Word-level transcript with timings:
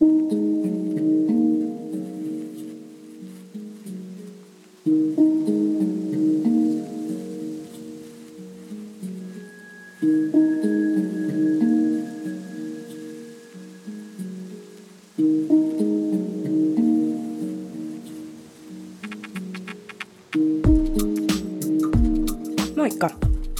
Moikka 0.00 0.10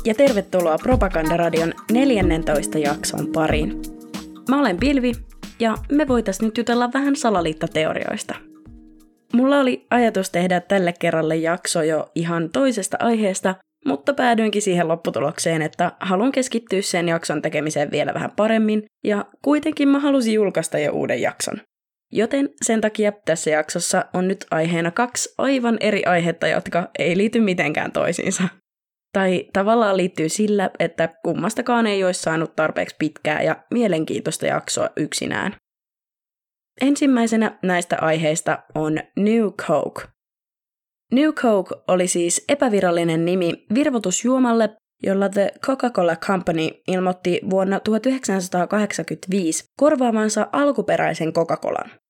ja 0.04 0.14
tervetuloa 0.14 0.78
Propagandaradion 0.78 1.72
14 1.92 2.78
jakson 2.78 3.26
pariin. 3.32 3.82
Mä 4.48 4.60
olen 4.60 4.76
Pilvi 4.76 5.12
ja 5.60 5.74
me 5.92 6.08
voitais 6.08 6.42
nyt 6.42 6.58
jutella 6.58 6.92
vähän 6.92 7.16
salaliittoteorioista. 7.16 8.34
Mulla 9.32 9.60
oli 9.60 9.86
ajatus 9.90 10.30
tehdä 10.30 10.60
tälle 10.60 10.94
kerralle 10.98 11.36
jakso 11.36 11.82
jo 11.82 12.10
ihan 12.14 12.50
toisesta 12.50 12.96
aiheesta, 13.00 13.54
mutta 13.86 14.14
päädyinkin 14.14 14.62
siihen 14.62 14.88
lopputulokseen, 14.88 15.62
että 15.62 15.92
haluan 16.00 16.32
keskittyä 16.32 16.82
sen 16.82 17.08
jakson 17.08 17.42
tekemiseen 17.42 17.90
vielä 17.90 18.14
vähän 18.14 18.30
paremmin, 18.30 18.84
ja 19.04 19.24
kuitenkin 19.42 19.88
mä 19.88 19.98
halusin 19.98 20.34
julkaista 20.34 20.78
jo 20.78 20.92
uuden 20.92 21.22
jakson. 21.22 21.54
Joten 22.12 22.48
sen 22.62 22.80
takia 22.80 23.12
tässä 23.12 23.50
jaksossa 23.50 24.04
on 24.14 24.28
nyt 24.28 24.46
aiheena 24.50 24.90
kaksi 24.90 25.34
aivan 25.38 25.76
eri 25.80 26.04
aihetta, 26.04 26.48
jotka 26.48 26.90
ei 26.98 27.16
liity 27.16 27.40
mitenkään 27.40 27.92
toisiinsa. 27.92 28.42
Tai 29.14 29.48
tavallaan 29.52 29.96
liittyy 29.96 30.28
sillä, 30.28 30.70
että 30.78 31.08
kummastakaan 31.24 31.86
ei 31.86 32.04
olisi 32.04 32.22
saanut 32.22 32.56
tarpeeksi 32.56 32.96
pitkää 32.98 33.42
ja 33.42 33.56
mielenkiintoista 33.70 34.46
jaksoa 34.46 34.88
yksinään. 34.96 35.56
Ensimmäisenä 36.80 37.58
näistä 37.62 37.96
aiheista 38.00 38.58
on 38.74 38.98
New 39.16 39.46
Coke. 39.50 40.02
New 41.12 41.32
Coke 41.32 41.74
oli 41.88 42.08
siis 42.08 42.44
epävirallinen 42.48 43.24
nimi 43.24 43.66
virvotusjuomalle, 43.74 44.76
jolla 45.02 45.28
The 45.28 45.52
Coca-Cola 45.66 46.16
Company 46.16 46.68
ilmoitti 46.88 47.40
vuonna 47.50 47.80
1985 47.80 49.64
korvaavansa 49.76 50.46
alkuperäisen 50.52 51.32
Coca-Colan. 51.32 52.03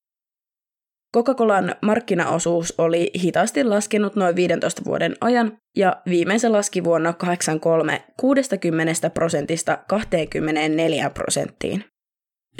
Coca-Colan 1.14 1.74
markkinaosuus 1.82 2.74
oli 2.78 3.10
hitaasti 3.22 3.64
laskenut 3.64 4.16
noin 4.16 4.36
15 4.36 4.82
vuoden 4.84 5.16
ajan 5.20 5.56
ja 5.76 5.96
viimeisen 6.06 6.52
laski 6.52 6.84
vuonna 6.84 7.12
1983 7.12 8.04
60 8.20 9.10
prosentista 9.10 9.78
24 9.88 11.10
prosenttiin. 11.10 11.84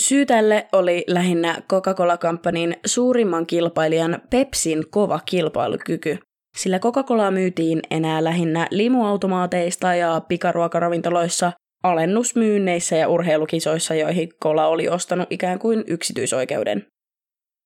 Syy 0.01 0.27
tälle 0.27 0.67
oli 0.73 1.05
lähinnä 1.07 1.63
Coca-Cola-kampanin 1.69 2.77
suurimman 2.87 3.47
kilpailijan 3.47 4.23
Pepsin 4.31 4.85
kova 4.91 5.21
kilpailukyky, 5.27 6.19
sillä 6.57 6.79
Coca-Colaa 6.79 7.31
myytiin 7.31 7.81
enää 7.91 8.25
lähinnä 8.25 8.67
limuautomaateista 8.71 9.95
ja 9.95 10.23
pikaruokaravintoloissa, 10.29 11.53
alennusmyynneissä 11.83 12.97
ja 12.97 13.09
urheilukisoissa, 13.09 13.95
joihin 13.95 14.29
Cola 14.43 14.67
oli 14.67 14.89
ostanut 14.89 15.33
ikään 15.33 15.59
kuin 15.59 15.85
yksityisoikeuden. 15.87 16.87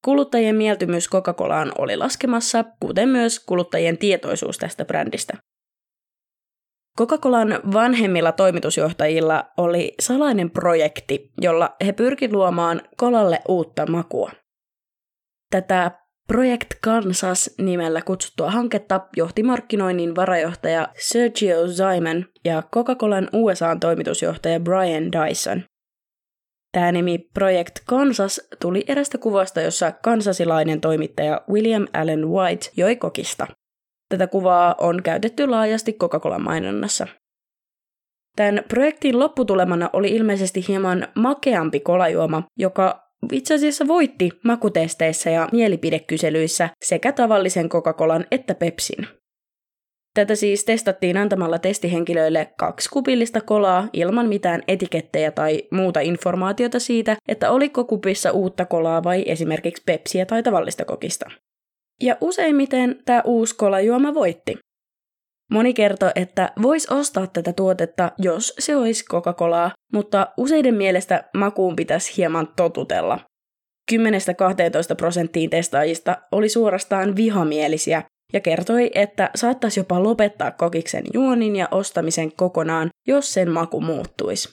Kuluttajien 0.05 0.57
mieltymys 0.57 1.09
Coca-Colaan 1.09 1.73
oli 1.79 1.97
laskemassa, 1.97 2.65
kuten 2.81 3.09
myös 3.09 3.41
kuluttajien 3.41 3.99
tietoisuus 3.99 4.59
tästä 4.59 4.85
brändistä. 4.85 5.35
Coca-Colan 6.99 7.61
vanhemmilla 7.73 8.33
toimitusjohtajilla 8.33 9.45
oli 9.57 9.95
salainen 10.01 10.51
projekti, 10.51 11.33
jolla 11.41 11.77
he 11.85 11.93
pyrkivät 11.93 12.33
luomaan 12.33 12.83
kolalle 12.97 13.41
uutta 13.49 13.87
makua. 13.87 14.31
Tätä 15.51 15.91
Project 16.27 16.69
Kansas 16.83 17.55
nimellä 17.59 18.03
kutsuttua 18.03 18.51
hanketta 18.51 19.01
johti 19.17 19.43
markkinoinnin 19.43 20.17
varajohtaja 20.17 20.89
Sergio 20.99 21.67
Zyman 21.69 22.27
ja 22.45 22.63
Coca-Colan 22.75 23.29
USA-toimitusjohtaja 23.33 24.61
Brian 24.61 25.13
Dyson. 25.13 25.63
Tämä 26.73 26.93
nimi 26.93 27.19
Project 27.35 27.79
Kansas 27.87 28.41
tuli 28.61 28.85
erästä 28.89 29.19
kuvasta, 29.19 29.61
jossa 29.61 29.93
kansasilainen 29.93 30.81
toimittaja 30.81 31.41
William 31.51 31.87
Allen 31.93 32.29
White 32.29 32.71
joi 32.77 32.97
kokista. 32.97 33.47
Tätä 34.09 34.27
kuvaa 34.27 34.75
on 34.79 35.03
käytetty 35.03 35.47
laajasti 35.47 35.93
Coca-Colan 35.93 36.43
mainonnassa. 36.43 37.07
Tämän 38.37 38.65
projektin 38.69 39.19
lopputulemana 39.19 39.91
oli 39.93 40.09
ilmeisesti 40.09 40.65
hieman 40.69 41.09
makeampi 41.15 41.81
kolajuoma, 41.81 42.43
joka 42.59 43.09
itse 43.33 43.55
asiassa 43.55 43.87
voitti 43.87 44.31
makutesteissä 44.45 45.31
ja 45.31 45.49
mielipidekyselyissä 45.53 46.69
sekä 46.85 47.13
tavallisen 47.13 47.69
Coca-Colan 47.69 48.27
että 48.31 48.55
Pepsin. 48.55 49.18
Tätä 50.15 50.35
siis 50.35 50.65
testattiin 50.65 51.17
antamalla 51.17 51.59
testihenkilöille 51.59 52.53
kaksi 52.59 52.91
kupillista 52.91 53.41
kolaa 53.41 53.89
ilman 53.93 54.29
mitään 54.29 54.63
etikettejä 54.69 55.31
tai 55.31 55.63
muuta 55.71 56.01
informaatiota 56.01 56.79
siitä, 56.79 57.17
että 57.29 57.51
oliko 57.51 57.85
kupissa 57.85 58.31
uutta 58.31 58.65
kolaa 58.65 59.05
vai 59.05 59.23
esimerkiksi 59.27 59.83
pepsiä 59.87 60.27
tai 60.27 60.43
tavallista 60.43 60.85
kokista. 60.85 61.31
Ja 62.03 62.17
useimmiten 62.21 63.03
tämä 63.05 63.23
uusi 63.25 63.57
kolajuoma 63.57 64.15
voitti. 64.15 64.59
Moni 65.51 65.75
kertoi, 65.75 66.11
että 66.15 66.53
vois 66.63 66.87
ostaa 66.87 67.27
tätä 67.27 67.53
tuotetta, 67.53 68.13
jos 68.19 68.55
se 68.59 68.77
olisi 68.77 69.05
Coca-Colaa, 69.05 69.71
mutta 69.93 70.29
useiden 70.37 70.75
mielestä 70.75 71.25
makuun 71.35 71.77
pitäisi 71.77 72.17
hieman 72.17 72.49
totutella. 72.57 73.21
10-12 73.93 73.97
prosenttiin 74.97 75.51
testaajista 75.51 76.17
oli 76.33 76.49
suorastaan 76.49 77.17
vihamielisiä 77.17 78.03
ja 78.33 78.41
kertoi, 78.41 78.91
että 78.95 79.31
saattaisi 79.35 79.81
jopa 79.81 80.03
lopettaa 80.03 80.51
kokiksen 80.51 81.05
juonin 81.15 81.57
ja 81.57 81.69
ostamisen 81.71 82.33
kokonaan, 82.33 82.89
jos 83.07 83.33
sen 83.35 83.51
maku 83.51 83.81
muuttuisi. 83.81 84.49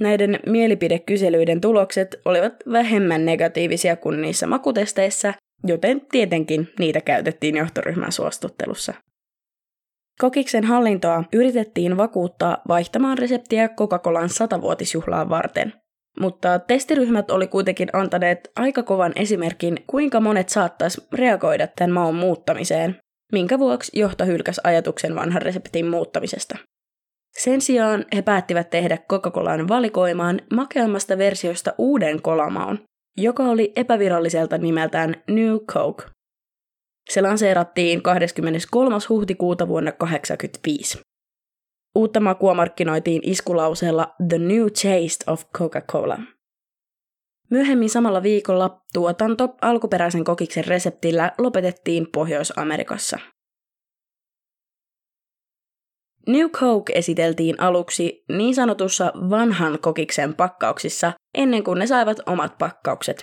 Näiden 0.00 0.40
mielipidekyselyiden 0.46 1.60
tulokset 1.60 2.20
olivat 2.24 2.54
vähemmän 2.72 3.24
negatiivisia 3.24 3.96
kuin 3.96 4.22
niissä 4.22 4.46
makutesteissä, 4.46 5.34
joten 5.66 6.00
tietenkin 6.12 6.68
niitä 6.78 7.00
käytettiin 7.00 7.56
johtoryhmän 7.56 8.12
suostuttelussa. 8.12 8.94
Kokiksen 10.20 10.64
hallintoa 10.64 11.24
yritettiin 11.32 11.96
vakuuttaa 11.96 12.62
vaihtamaan 12.68 13.18
reseptiä 13.18 13.68
Coca-Colan 13.68 14.28
satavuotisjuhlaan 14.28 15.28
varten– 15.28 15.72
mutta 16.20 16.58
testiryhmät 16.58 17.30
oli 17.30 17.46
kuitenkin 17.46 17.88
antaneet 17.92 18.50
aika 18.56 18.82
kovan 18.82 19.12
esimerkin, 19.16 19.84
kuinka 19.86 20.20
monet 20.20 20.48
saattaisi 20.48 21.06
reagoida 21.12 21.66
tämän 21.66 21.92
maun 21.92 22.14
muuttamiseen, 22.14 22.96
minkä 23.32 23.58
vuoksi 23.58 23.98
johto 23.98 24.24
hylkäsi 24.24 24.60
ajatuksen 24.64 25.14
vanhan 25.14 25.42
reseptin 25.42 25.86
muuttamisesta. 25.86 26.58
Sen 27.38 27.60
sijaan 27.60 28.04
he 28.14 28.22
päättivät 28.22 28.70
tehdä 28.70 28.98
Coca-Colan 29.12 29.68
valikoimaan 29.68 30.40
makeammasta 30.54 31.18
versiosta 31.18 31.74
uuden 31.78 32.22
kolamaun, 32.22 32.78
joka 33.16 33.42
oli 33.42 33.72
epäviralliselta 33.76 34.58
nimeltään 34.58 35.22
New 35.30 35.56
Coke. 35.72 36.04
Se 37.10 37.22
lanseerattiin 37.22 38.02
23. 38.02 38.96
huhtikuuta 39.08 39.68
vuonna 39.68 39.92
1985. 39.92 40.98
Uutta 41.96 42.20
makua 42.20 42.54
markkinoitiin 42.54 43.22
iskulauseella 43.24 44.14
The 44.28 44.38
New 44.38 44.62
Taste 44.66 45.32
of 45.32 45.44
Coca-Cola. 45.56 46.18
Myöhemmin 47.50 47.90
samalla 47.90 48.22
viikolla 48.22 48.80
tuotanto 48.92 49.48
alkuperäisen 49.60 50.24
kokiksen 50.24 50.64
reseptillä 50.64 51.32
lopetettiin 51.38 52.06
Pohjois-Amerikassa. 52.12 53.18
New 56.26 56.50
Coke 56.50 56.92
esiteltiin 56.92 57.60
aluksi 57.60 58.24
niin 58.28 58.54
sanotussa 58.54 59.12
vanhan 59.30 59.78
kokiksen 59.78 60.34
pakkauksissa 60.34 61.12
ennen 61.34 61.64
kuin 61.64 61.78
ne 61.78 61.86
saivat 61.86 62.20
omat 62.26 62.58
pakkaukset. 62.58 63.22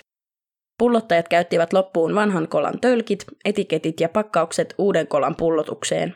Pullottajat 0.78 1.28
käyttivät 1.28 1.72
loppuun 1.72 2.14
vanhan 2.14 2.48
kolan 2.48 2.80
tölkit, 2.80 3.24
etiketit 3.44 4.00
ja 4.00 4.08
pakkaukset 4.08 4.74
uuden 4.78 5.06
kolan 5.06 5.36
pullotukseen. 5.36 6.14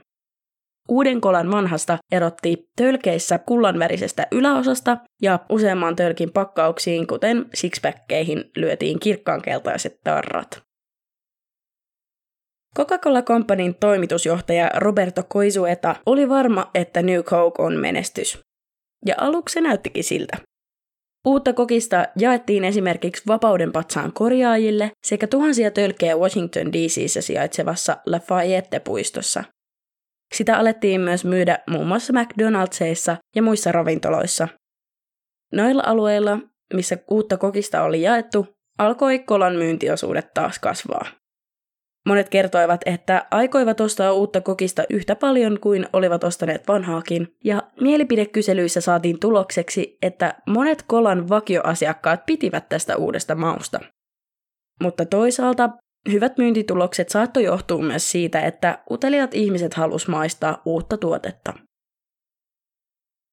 Uuden 0.88 1.20
kolan 1.20 1.50
vanhasta 1.50 1.98
erotti 2.12 2.68
tölkeissä 2.76 3.38
kullanvärisestä 3.38 4.26
yläosasta 4.32 4.96
ja 5.22 5.38
useamman 5.48 5.96
tölkin 5.96 6.32
pakkauksiin, 6.32 7.06
kuten 7.06 7.46
sixpackkeihin, 7.54 8.44
lyötiin 8.56 9.00
kirkkaankeltaiset 9.00 10.00
tarrat. 10.04 10.62
Coca-Cola 12.76 13.22
Companyn 13.22 13.74
toimitusjohtaja 13.74 14.70
Roberto 14.76 15.22
Koisueta 15.28 15.96
oli 16.06 16.28
varma, 16.28 16.70
että 16.74 17.02
New 17.02 17.22
Coke 17.22 17.62
on 17.62 17.76
menestys. 17.76 18.38
Ja 19.06 19.14
aluksi 19.18 19.52
se 19.52 19.60
näyttikin 19.60 20.04
siltä. 20.04 20.36
Uutta 21.26 21.52
kokista 21.52 22.06
jaettiin 22.16 22.64
esimerkiksi 22.64 23.22
Vapauden 23.26 23.72
patsaan 23.72 24.12
korjaajille 24.12 24.90
sekä 25.06 25.26
tuhansia 25.26 25.70
tölkkejä 25.70 26.16
Washington 26.16 26.72
DCissä 26.72 27.20
sijaitsevassa 27.20 27.96
Lafayette-puistossa– 28.06 29.44
sitä 30.34 30.58
alettiin 30.58 31.00
myös 31.00 31.24
myydä 31.24 31.58
muun 31.70 31.86
muassa 31.86 32.12
McDonald'sissa 32.12 33.16
ja 33.36 33.42
muissa 33.42 33.72
ravintoloissa. 33.72 34.48
Noilla 35.52 35.82
alueilla, 35.86 36.38
missä 36.74 36.98
uutta 37.10 37.36
kokista 37.36 37.82
oli 37.82 38.02
jaettu, 38.02 38.46
alkoi 38.78 39.18
kolan 39.18 39.56
myyntiosuudet 39.56 40.34
taas 40.34 40.58
kasvaa. 40.58 41.06
Monet 42.06 42.28
kertoivat, 42.28 42.80
että 42.86 43.26
aikoivat 43.30 43.80
ostaa 43.80 44.12
uutta 44.12 44.40
kokista 44.40 44.84
yhtä 44.90 45.16
paljon 45.16 45.60
kuin 45.60 45.86
olivat 45.92 46.24
ostaneet 46.24 46.68
vanhaakin, 46.68 47.28
ja 47.44 47.62
mielipidekyselyissä 47.80 48.80
saatiin 48.80 49.20
tulokseksi, 49.20 49.98
että 50.02 50.34
monet 50.46 50.84
kolan 50.86 51.28
vakioasiakkaat 51.28 52.26
pitivät 52.26 52.68
tästä 52.68 52.96
uudesta 52.96 53.34
mausta. 53.34 53.80
Mutta 54.82 55.06
toisaalta 55.06 55.70
hyvät 56.12 56.38
myyntitulokset 56.38 57.08
saattoi 57.08 57.44
johtua 57.44 57.82
myös 57.82 58.10
siitä, 58.10 58.40
että 58.40 58.78
uteliat 58.90 59.34
ihmiset 59.34 59.74
halus 59.74 60.08
maistaa 60.08 60.62
uutta 60.64 60.96
tuotetta. 60.96 61.52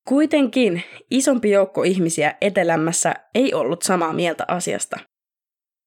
Kuitenkin 0.08 0.84
isompi 1.12 1.52
joukko 1.52 1.84
ihmisiä 1.84 2.36
etelämässä 2.42 3.14
ei 3.36 3.54
ollut 3.54 3.82
samaa 3.82 4.14
mieltä 4.14 4.46
asiasta. 4.48 5.00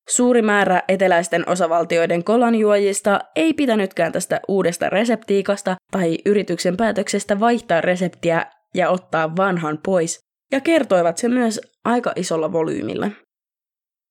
Suuri 0.08 0.42
määrä 0.42 0.82
eteläisten 0.88 1.48
osavaltioiden 1.48 2.24
kolanjuojista 2.24 3.20
ei 3.36 3.54
pitänytkään 3.54 4.12
tästä 4.12 4.40
uudesta 4.48 4.90
reseptiikasta 4.90 5.76
tai 5.90 6.18
yrityksen 6.26 6.76
päätöksestä 6.76 7.40
vaihtaa 7.40 7.80
reseptiä 7.80 8.46
ja 8.74 8.90
ottaa 8.90 9.36
vanhan 9.36 9.78
pois, 9.84 10.20
ja 10.52 10.60
kertoivat 10.60 11.18
se 11.18 11.28
myös 11.28 11.60
aika 11.84 12.12
isolla 12.16 12.52
volyymilla. 12.52 13.10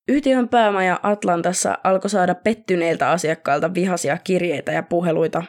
Yhtiön 0.08 0.50
päämaja 0.50 1.00
Atlantassa 1.04 1.78
alkoi 1.84 2.10
saada 2.10 2.36
pettyneiltä 2.36 3.10
asiakkailta 3.10 3.74
vihaisia 3.74 4.18
kirjeitä 4.18 4.72
ja 4.72 4.84
puheluita. 4.84 5.44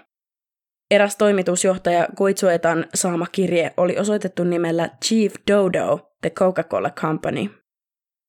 Eräs 0.91 1.17
toimitusjohtaja 1.17 2.09
Koitsuetan 2.17 2.87
saama 2.95 3.27
kirje 3.33 3.73
oli 3.77 3.99
osoitettu 3.99 4.45
nimellä 4.45 4.91
Chief 5.05 5.35
Dodo, 5.51 6.11
The 6.21 6.31
Coca-Cola 6.31 6.91
Company. 6.91 7.51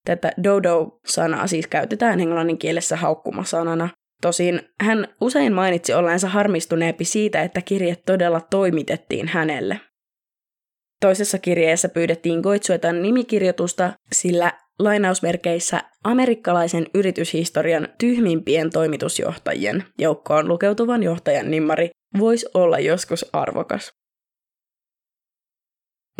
Tätä 0.05 0.31
dodo-sanaa 0.43 1.47
siis 1.47 1.67
käytetään 1.67 2.19
englannin 2.19 2.57
kielessä 2.57 2.95
haukkumasanana. 2.95 3.89
Tosin 4.21 4.61
hän 4.81 5.07
usein 5.21 5.53
mainitsi 5.53 5.93
olleensa 5.93 6.27
harmistuneempi 6.27 7.05
siitä, 7.05 7.41
että 7.41 7.61
kirje 7.61 7.95
todella 8.05 8.41
toimitettiin 8.41 9.27
hänelle. 9.27 9.79
Toisessa 11.01 11.37
kirjeessä 11.37 11.89
pyydettiin 11.89 12.39
Goitsuetan 12.39 13.01
nimikirjoitusta, 13.01 13.93
sillä 14.11 14.53
lainausmerkeissä 14.79 15.83
amerikkalaisen 16.03 16.87
yrityshistorian 16.93 17.87
tyhmimpien 17.97 18.69
toimitusjohtajien 18.69 19.83
joukkoon 19.97 20.47
lukeutuvan 20.47 21.03
johtajan 21.03 21.51
nimmari 21.51 21.89
voisi 22.19 22.45
olla 22.53 22.79
joskus 22.79 23.25
arvokas. 23.33 23.91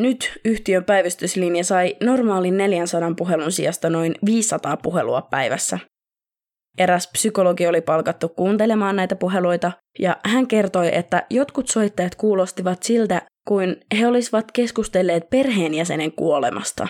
Nyt 0.02 0.40
yhtiön 0.46 0.84
päivystyslinja 0.84 1.64
sai 1.64 1.96
normaalin 2.04 2.58
400 2.58 3.14
puhelun 3.18 3.52
sijasta 3.52 3.90
noin 3.90 4.16
500 4.26 4.78
puhelua 4.78 5.22
päivässä. 5.22 5.80
Eräs 6.78 7.10
psykologi 7.12 7.68
oli 7.68 7.82
palkattu 7.82 8.30
kuuntelemaan 8.30 8.96
näitä 8.96 9.16
puheluita, 9.16 9.72
ja 10.00 10.18
hän 10.26 10.48
kertoi, 10.48 10.96
että 10.96 11.26
jotkut 11.30 11.68
soittajat 11.68 12.16
kuulostivat 12.16 12.84
siltä, 12.84 13.22
kuin 13.48 13.78
he 14.00 14.08
olisivat 14.08 14.52
keskustelleet 14.52 15.30
perheenjäsenen 15.30 16.12
kuolemasta. 16.12 16.88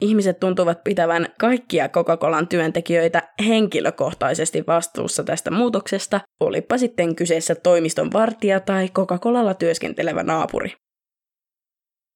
Ihmiset 0.00 0.40
tuntuvat 0.40 0.84
pitävän 0.84 1.26
kaikkia 1.40 1.88
Coca-Colan 1.88 2.48
työntekijöitä 2.48 3.28
henkilökohtaisesti 3.46 4.64
vastuussa 4.66 5.24
tästä 5.24 5.50
muutoksesta, 5.50 6.20
olipa 6.40 6.78
sitten 6.78 7.14
kyseessä 7.14 7.54
toimiston 7.54 8.12
vartija 8.12 8.60
tai 8.60 8.88
Coca-Colalla 8.88 9.54
työskentelevä 9.54 10.22
naapuri. 10.22 10.72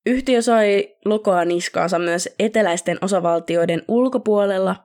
Yhtiö 0.06 0.42
sai 0.42 0.88
lokoa 1.04 1.44
niskaansa 1.44 1.98
myös 1.98 2.28
eteläisten 2.38 2.98
osavaltioiden 3.02 3.82
ulkopuolella, 3.88 4.76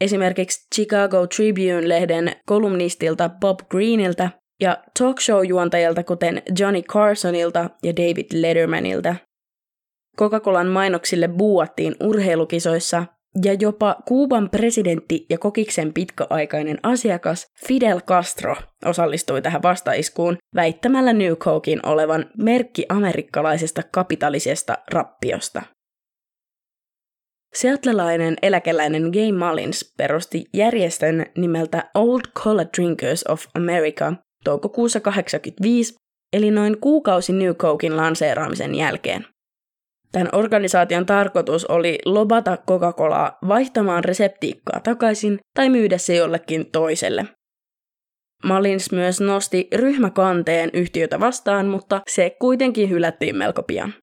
esimerkiksi 0.00 0.66
Chicago 0.74 1.26
Tribune-lehden 1.26 2.32
kolumnistilta 2.46 3.28
Bob 3.28 3.60
Greeniltä 3.70 4.30
ja 4.60 4.82
talk 4.98 5.20
show-juontajilta 5.20 6.04
kuten 6.04 6.42
Johnny 6.58 6.82
Carsonilta 6.82 7.70
ja 7.82 7.96
David 7.96 8.26
Lettermanilta. 8.32 9.16
Coca-Colan 10.18 10.66
mainoksille 10.66 11.28
buuattiin 11.28 11.96
urheilukisoissa 12.00 13.06
ja 13.44 13.52
jopa 13.60 13.96
Kuuban 14.08 14.50
presidentti 14.50 15.26
ja 15.30 15.38
kokiksen 15.38 15.92
pitkäaikainen 15.92 16.78
asiakas 16.82 17.46
Fidel 17.66 18.00
Castro 18.00 18.56
osallistui 18.84 19.42
tähän 19.42 19.62
vastaiskuun 19.62 20.36
väittämällä 20.54 21.12
New 21.12 21.32
Cokein 21.32 21.86
olevan 21.86 22.30
merkki 22.38 22.86
amerikkalaisesta 22.88 23.82
kapitalisesta 23.92 24.78
rappiosta. 24.90 25.62
Seatlelainen 27.54 28.36
eläkeläinen 28.42 29.02
Gay 29.02 29.32
Mullins 29.32 29.94
perusti 29.98 30.44
järjestön 30.54 31.26
nimeltä 31.36 31.90
Old 31.94 32.20
Cola 32.34 32.64
Drinkers 32.76 33.24
of 33.28 33.44
America 33.54 34.12
toukokuussa 34.44 35.00
1985, 35.00 35.94
eli 36.32 36.50
noin 36.50 36.80
kuukausi 36.80 37.32
New 37.32 37.54
Cokein 37.54 37.96
lanseeraamisen 37.96 38.74
jälkeen. 38.74 39.26
Tämän 40.12 40.28
organisaation 40.32 41.06
tarkoitus 41.06 41.64
oli 41.64 41.98
lobata 42.04 42.58
Coca-Colaa 42.68 43.38
vaihtamaan 43.48 44.04
reseptiikkaa 44.04 44.80
takaisin 44.80 45.38
tai 45.54 45.68
myydä 45.68 45.98
se 45.98 46.14
jollekin 46.14 46.70
toiselle. 46.70 47.26
Malins 48.44 48.92
myös 48.92 49.20
nosti 49.20 49.68
ryhmäkanteen 49.74 50.70
yhtiötä 50.72 51.20
vastaan, 51.20 51.66
mutta 51.66 52.00
se 52.10 52.36
kuitenkin 52.40 52.90
hylättiin 52.90 53.36
melko 53.36 53.62
pian. 53.62 53.94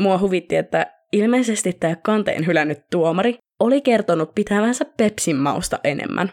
Mua 0.00 0.18
huvitti, 0.18 0.56
että 0.56 0.86
ilmeisesti 1.12 1.72
tämä 1.72 1.96
kanteen 1.96 2.46
hylännyt 2.46 2.78
tuomari 2.90 3.38
oli 3.60 3.80
kertonut 3.80 4.34
pitävänsä 4.34 4.84
Pepsin 4.96 5.36
mausta 5.36 5.78
enemmän. 5.84 6.32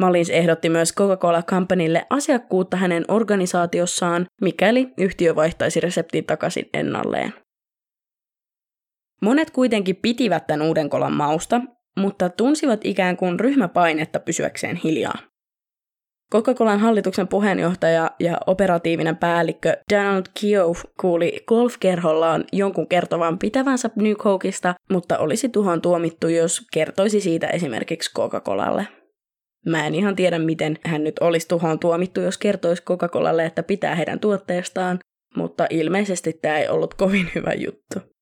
Malins 0.00 0.30
ehdotti 0.30 0.68
myös 0.68 0.94
Coca-Cola 0.94 1.42
Companylle 1.42 2.06
asiakkuutta 2.10 2.76
hänen 2.76 3.04
organisaatiossaan, 3.08 4.26
mikäli 4.42 4.88
yhtiö 4.98 5.34
vaihtaisi 5.34 5.80
reseptin 5.80 6.24
takaisin 6.24 6.68
ennalleen. 6.74 7.32
Monet 9.22 9.50
kuitenkin 9.50 9.96
pitivät 9.96 10.46
tämän 10.46 10.66
uuden 10.66 10.90
kolan 10.90 11.12
mausta, 11.12 11.60
mutta 11.98 12.28
tunsivat 12.28 12.80
ikään 12.84 13.16
kuin 13.16 13.40
ryhmäpainetta 13.40 14.20
pysyäkseen 14.20 14.76
hiljaa. 14.76 15.18
Coca-Colan 16.32 16.80
hallituksen 16.80 17.28
puheenjohtaja 17.28 18.10
ja 18.20 18.38
operatiivinen 18.46 19.16
päällikkö 19.16 19.76
Donald 19.94 20.24
Keough 20.40 20.80
kuuli 21.00 21.44
golfkerhollaan 21.46 22.44
jonkun 22.52 22.88
kertovan 22.88 23.38
pitävänsä 23.38 23.90
New 23.96 24.12
Cokeista, 24.12 24.74
mutta 24.90 25.18
olisi 25.18 25.48
tuhon 25.48 25.82
tuomittu, 25.82 26.28
jos 26.28 26.66
kertoisi 26.72 27.20
siitä 27.20 27.46
esimerkiksi 27.46 28.10
Coca-Colalle. 28.14 28.86
Mä 29.66 29.86
en 29.86 29.94
ihan 29.94 30.16
tiedä, 30.16 30.38
miten 30.38 30.78
hän 30.84 31.04
nyt 31.04 31.18
olisi 31.18 31.48
tuhoon 31.48 31.78
tuomittu, 31.78 32.20
jos 32.20 32.38
kertoisi 32.38 32.82
Coca-Colalle, 32.82 33.46
että 33.46 33.62
pitää 33.62 33.94
heidän 33.94 34.20
tuotteestaan, 34.20 34.98
mutta 35.36 35.66
ilmeisesti 35.70 36.32
tämä 36.32 36.58
ei 36.58 36.68
ollut 36.68 36.94
kovin 36.94 37.30
hyvä 37.34 37.52
juttu. 37.52 38.15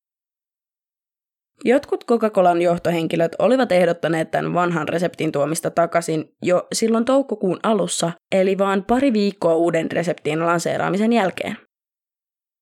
Jotkut 1.67 2.05
Coca-Colan 2.05 2.63
johtohenkilöt 2.63 3.33
olivat 3.39 3.73
ehdottaneet 3.73 4.31
tämän 4.31 4.55
vanhan 4.55 4.89
reseptin 4.89 5.33
tuomista 5.33 5.71
takaisin 5.71 6.35
jo 6.43 6.67
silloin 6.73 7.05
toukokuun 7.05 7.61
alussa, 7.63 8.13
eli 8.33 8.59
vain 8.59 8.85
pari 8.85 9.13
viikkoa 9.13 9.55
uuden 9.55 9.91
reseptin 9.93 10.47
lanseeraamisen 10.47 11.13
jälkeen. 11.13 11.57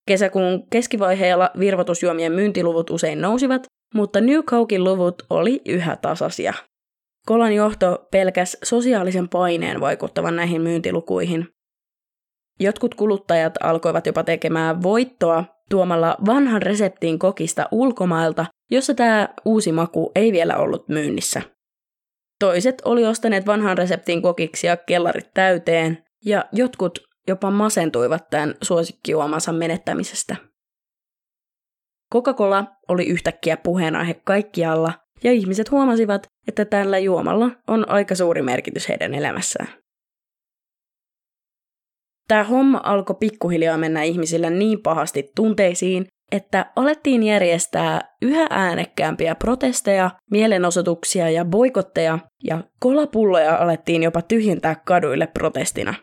Kesäkuun 0.07 0.67
keskivaiheella 0.69 1.51
virvotusjuomien 1.59 2.31
myyntiluvut 2.31 2.89
usein 2.89 3.21
nousivat, 3.21 3.63
mutta 3.93 4.21
New 4.21 4.43
Cokein 4.43 4.83
luvut 4.83 5.23
oli 5.29 5.61
yhä 5.67 5.95
tasaisia. 5.95 6.53
Kolan 7.25 7.53
johto 7.53 8.07
pelkäs 8.11 8.57
sosiaalisen 8.63 9.29
paineen 9.29 9.79
vaikuttavan 9.79 10.35
näihin 10.35 10.61
myyntilukuihin. 10.61 11.47
Jotkut 12.59 12.95
kuluttajat 12.95 13.53
alkoivat 13.63 14.05
jopa 14.05 14.23
tekemään 14.23 14.83
voittoa 14.83 15.45
tuomalla 15.69 16.17
vanhan 16.25 16.61
reseptin 16.61 17.19
kokista 17.19 17.67
ulkomailta 17.71 18.45
jossa 18.71 18.93
tämä 18.93 19.29
uusi 19.45 19.71
maku 19.71 20.11
ei 20.15 20.31
vielä 20.31 20.57
ollut 20.57 20.89
myynnissä. 20.89 21.41
Toiset 22.39 22.81
oli 22.85 23.05
ostaneet 23.05 23.45
vanhan 23.45 23.77
reseptin 23.77 24.21
kokiksia 24.21 24.77
kellarit 24.77 25.33
täyteen, 25.33 26.03
ja 26.25 26.45
jotkut 26.51 26.99
jopa 27.27 27.51
masentuivat 27.51 28.29
tämän 28.29 28.55
suosikkijuomansa 28.61 29.53
menettämisestä. 29.53 30.35
Coca-Cola 32.13 32.65
oli 32.87 33.05
yhtäkkiä 33.05 33.57
puheenaihe 33.57 34.13
kaikkialla, 34.13 34.93
ja 35.23 35.31
ihmiset 35.31 35.71
huomasivat, 35.71 36.27
että 36.47 36.65
tällä 36.65 36.99
juomalla 36.99 37.49
on 37.67 37.89
aika 37.89 38.15
suuri 38.15 38.41
merkitys 38.41 38.89
heidän 38.89 39.13
elämässään. 39.13 39.67
Tämä 42.27 42.43
homma 42.43 42.81
alkoi 42.83 43.15
pikkuhiljaa 43.19 43.77
mennä 43.77 44.03
ihmisillä 44.03 44.49
niin 44.49 44.81
pahasti 44.81 45.31
tunteisiin, 45.35 46.07
että 46.33 46.71
alettiin 46.75 47.23
järjestää 47.23 48.15
yhä 48.21 48.47
äänekkäämpiä 48.49 49.35
protesteja, 49.35 50.11
mielenosoituksia 50.31 51.29
ja 51.29 51.45
boikotteja, 51.45 52.19
ja 52.43 52.63
kolapulloja 52.79 53.55
alettiin 53.55 54.03
jopa 54.03 54.21
tyhjentää 54.21 54.75
kaduille 54.85 55.27
protestina. 55.27 55.93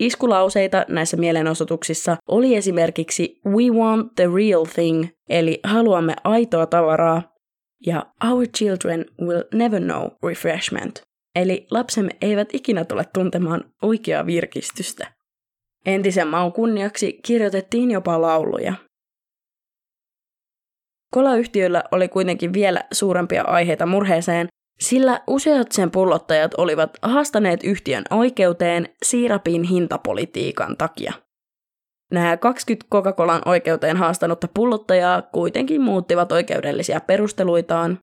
Iskulauseita 0.00 0.84
näissä 0.88 1.16
mielenosoituksissa 1.16 2.16
oli 2.28 2.56
esimerkiksi 2.56 3.40
We 3.46 3.70
want 3.80 4.14
the 4.14 4.24
real 4.24 4.64
thing, 4.74 5.06
eli 5.28 5.60
haluamme 5.64 6.16
aitoa 6.24 6.66
tavaraa, 6.66 7.22
ja 7.86 8.06
Our 8.30 8.46
children 8.46 9.04
will 9.20 9.42
never 9.54 9.80
know 9.80 10.02
refreshment, 10.22 11.02
eli 11.34 11.66
lapsemme 11.70 12.10
eivät 12.20 12.48
ikinä 12.52 12.84
tule 12.84 13.04
tuntemaan 13.14 13.64
oikeaa 13.82 14.26
virkistystä. 14.26 15.12
Entisen 15.86 16.28
maun 16.28 16.52
kunniaksi 16.52 17.20
kirjoitettiin 17.26 17.90
jopa 17.90 18.20
lauluja. 18.20 18.74
Kolayhtiöllä 21.10 21.84
oli 21.92 22.08
kuitenkin 22.08 22.52
vielä 22.52 22.80
suurempia 22.92 23.42
aiheita 23.42 23.86
murheeseen, 23.86 24.48
sillä 24.80 25.20
useat 25.26 25.72
sen 25.72 25.90
pullottajat 25.90 26.54
olivat 26.54 26.90
haastaneet 27.02 27.64
yhtiön 27.64 28.04
oikeuteen 28.10 28.88
siirapin 29.02 29.62
hintapolitiikan 29.62 30.76
takia. 30.76 31.12
Nämä 32.12 32.36
20 32.36 32.86
Coca-Colan 32.92 33.42
oikeuteen 33.44 33.96
haastanutta 33.96 34.48
pullottajaa 34.54 35.22
kuitenkin 35.22 35.80
muuttivat 35.80 36.32
oikeudellisia 36.32 37.00
perusteluitaan. 37.00 37.98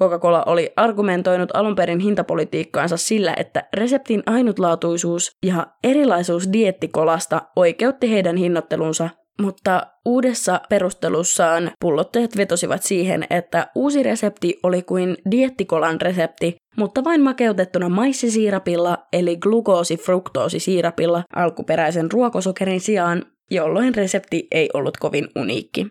Coca-Cola 0.00 0.42
oli 0.46 0.72
argumentoinut 0.76 1.50
alun 1.54 1.76
perin 1.76 1.98
hintapolitiikkaansa 1.98 2.96
sillä, 2.96 3.34
että 3.36 3.68
reseptin 3.74 4.22
ainutlaatuisuus 4.26 5.30
ja 5.46 5.66
erilaisuus 5.84 6.52
diettikolasta 6.52 7.42
oikeutti 7.56 8.10
heidän 8.10 8.36
hinnoittelunsa 8.36 9.08
mutta 9.42 9.86
uudessa 10.04 10.60
perustelussaan 10.68 11.70
pullottajat 11.80 12.36
vetosivat 12.36 12.82
siihen, 12.82 13.26
että 13.30 13.66
uusi 13.74 14.02
resepti 14.02 14.58
oli 14.62 14.82
kuin 14.82 15.16
diettikolan 15.30 16.00
resepti, 16.00 16.56
mutta 16.76 17.04
vain 17.04 17.22
makeutettuna 17.22 17.88
maissisiirapilla 17.88 18.98
eli 19.12 19.36
glukoosi-fruktoosisiirapilla 19.36 21.22
alkuperäisen 21.36 22.12
ruokosokerin 22.12 22.80
sijaan, 22.80 23.22
jolloin 23.50 23.94
resepti 23.94 24.46
ei 24.50 24.68
ollut 24.74 24.96
kovin 24.96 25.28
uniikki. 25.36 25.86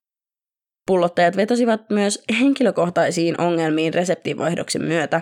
Pullottajat 0.88 1.38
vetosivat 1.38 1.90
myös 1.90 2.24
henkilökohtaisiin 2.40 3.42
ongelmiin 3.42 3.94
reseptivaihdoksen 3.94 4.82
myötä. 4.82 5.22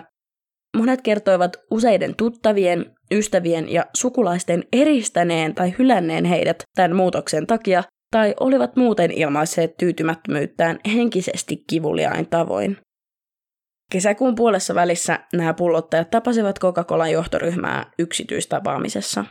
Monet 0.76 1.02
kertoivat 1.02 1.56
useiden 1.70 2.14
tuttavien, 2.14 2.94
ystävien 3.12 3.72
ja 3.72 3.86
sukulaisten 3.96 4.64
eristäneen 4.72 5.54
tai 5.54 5.74
hylänneen 5.78 6.24
heidät 6.24 6.62
tämän 6.74 6.96
muutoksen 6.96 7.46
takia, 7.46 7.82
tai 8.10 8.34
olivat 8.40 8.76
muuten 8.76 9.10
ilmaisseet 9.10 9.76
tyytymättömyyttään 9.76 10.78
henkisesti 10.94 11.64
kivuliain 11.66 12.28
tavoin. 12.28 12.76
Kesäkuun 13.92 14.34
puolessa 14.34 14.74
välissä 14.74 15.18
nämä 15.32 15.54
pullottajat 15.54 16.10
tapasivat 16.10 16.58
Coca-Colan 16.58 17.10
johtoryhmää 17.12 17.90
yksityistapaamisessa. 17.98 19.24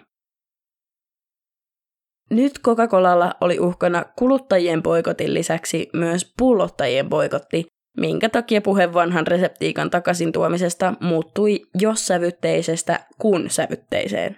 Nyt 2.30 2.60
Coca-Colalla 2.60 3.36
oli 3.42 3.60
uhkana 3.60 4.06
kuluttajien 4.18 4.84
boikotin 4.84 5.34
lisäksi 5.34 5.90
myös 5.94 6.34
pullottajien 6.38 7.10
boikotti, 7.10 7.66
minkä 7.98 8.30
takia 8.30 8.62
puhe 8.62 8.94
vanhan 8.94 9.28
reseptiikan 9.28 9.90
takaisin 9.90 10.32
tuomisesta 10.32 10.94
muuttui 11.02 11.62
jos 11.82 12.08
sävytteisestä 12.08 13.00
kun 13.18 13.50
sävytteiseen. 13.50 14.38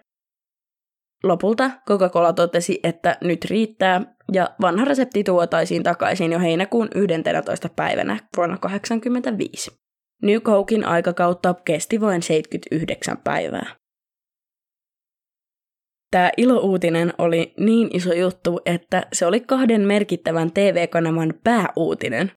Lopulta 1.23 1.71
Coca-Cola 1.87 2.33
totesi, 2.33 2.79
että 2.83 3.17
nyt 3.21 3.45
riittää, 3.45 4.15
ja 4.33 4.49
vanha 4.61 4.85
resepti 4.85 5.23
tuotaisiin 5.23 5.83
takaisin 5.83 6.31
jo 6.31 6.39
heinäkuun 6.39 6.87
11. 6.95 7.69
päivänä 7.75 8.17
vuonna 8.37 8.57
1985. 8.57 9.71
New 10.21 10.41
Cokein 10.41 10.85
aikakautta 10.85 11.55
kesti 11.65 12.01
vain 12.01 12.23
79 12.23 13.17
päivää. 13.17 13.75
Tämä 16.11 16.31
ilouutinen 16.37 17.13
oli 17.17 17.53
niin 17.57 17.89
iso 17.93 18.13
juttu, 18.13 18.61
että 18.65 19.07
se 19.13 19.25
oli 19.25 19.39
kahden 19.39 19.81
merkittävän 19.81 20.51
TV-kanavan 20.51 21.33
pääuutinen. 21.43 22.31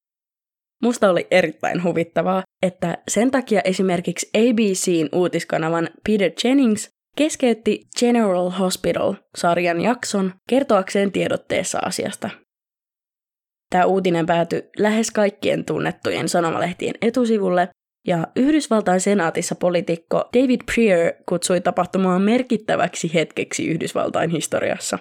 Musta 0.82 1.10
oli 1.10 1.26
erittäin 1.30 1.84
huvittavaa, 1.84 2.42
että 2.62 2.98
sen 3.08 3.30
takia 3.30 3.60
esimerkiksi 3.64 4.30
ABCn 4.34 5.08
uutiskanavan 5.12 5.88
Peter 6.08 6.30
Jennings 6.44 6.91
keskeytti 7.16 7.80
General 7.98 8.50
Hospital-sarjan 8.50 9.80
jakson 9.80 10.32
kertoakseen 10.48 11.12
tiedotteessa 11.12 11.78
asiasta. 11.78 12.30
Tämä 13.70 13.84
uutinen 13.84 14.26
päätyi 14.26 14.62
lähes 14.78 15.10
kaikkien 15.10 15.64
tunnettujen 15.64 16.28
sanomalehtien 16.28 16.94
etusivulle, 17.02 17.68
ja 18.06 18.26
Yhdysvaltain 18.36 19.00
senaatissa 19.00 19.54
poliitikko 19.54 20.28
David 20.36 20.60
Prier 20.74 21.12
kutsui 21.28 21.60
tapahtumaa 21.60 22.18
merkittäväksi 22.18 23.14
hetkeksi 23.14 23.68
Yhdysvaltain 23.68 24.30
historiassa. 24.30 24.98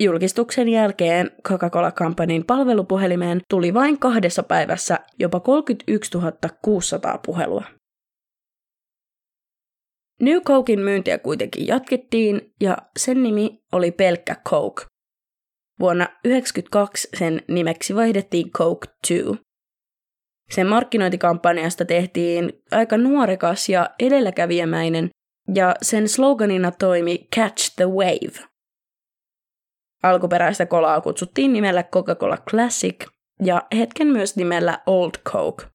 Julkistuksen 0.00 0.68
jälkeen 0.68 1.30
Coca-Cola-kampanjan 1.44 2.44
palvelupuhelimeen 2.44 3.40
tuli 3.50 3.74
vain 3.74 3.98
kahdessa 3.98 4.42
päivässä 4.42 4.98
jopa 5.18 5.40
31 5.40 6.18
600 6.62 7.18
puhelua. 7.26 7.64
New 10.20 10.40
Cokein 10.40 10.80
myyntiä 10.80 11.18
kuitenkin 11.18 11.66
jatkettiin 11.66 12.52
ja 12.60 12.76
sen 12.96 13.22
nimi 13.22 13.62
oli 13.72 13.90
pelkkä 13.90 14.36
Coke. 14.48 14.84
Vuonna 15.80 16.04
1992 16.04 17.08
sen 17.18 17.42
nimeksi 17.48 17.94
vaihdettiin 17.94 18.50
Coke 18.50 18.86
2. 18.86 19.46
Sen 20.50 20.66
markkinointikampanjasta 20.66 21.84
tehtiin 21.84 22.52
aika 22.70 22.96
nuorekas 22.96 23.68
ja 23.68 23.90
edelläkävijämäinen 23.98 25.10
ja 25.54 25.74
sen 25.82 26.08
sloganina 26.08 26.70
toimi 26.70 27.28
Catch 27.36 27.74
the 27.76 27.84
Wave. 27.84 28.48
Alkuperäistä 30.02 30.66
kolaa 30.66 31.00
kutsuttiin 31.00 31.52
nimellä 31.52 31.82
Coca-Cola 31.82 32.36
Classic 32.50 33.06
ja 33.42 33.62
hetken 33.78 34.06
myös 34.06 34.36
nimellä 34.36 34.78
Old 34.86 35.10
Coke. 35.24 35.66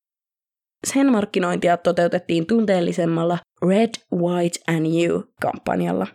Sen 0.87 1.11
markkinointia 1.11 1.77
toteutettiin 1.77 2.45
tunteellisemmalla 2.45 3.37
Red, 3.67 3.89
White 4.13 4.59
and 4.67 4.85
You-kampanjalla. 4.85 6.07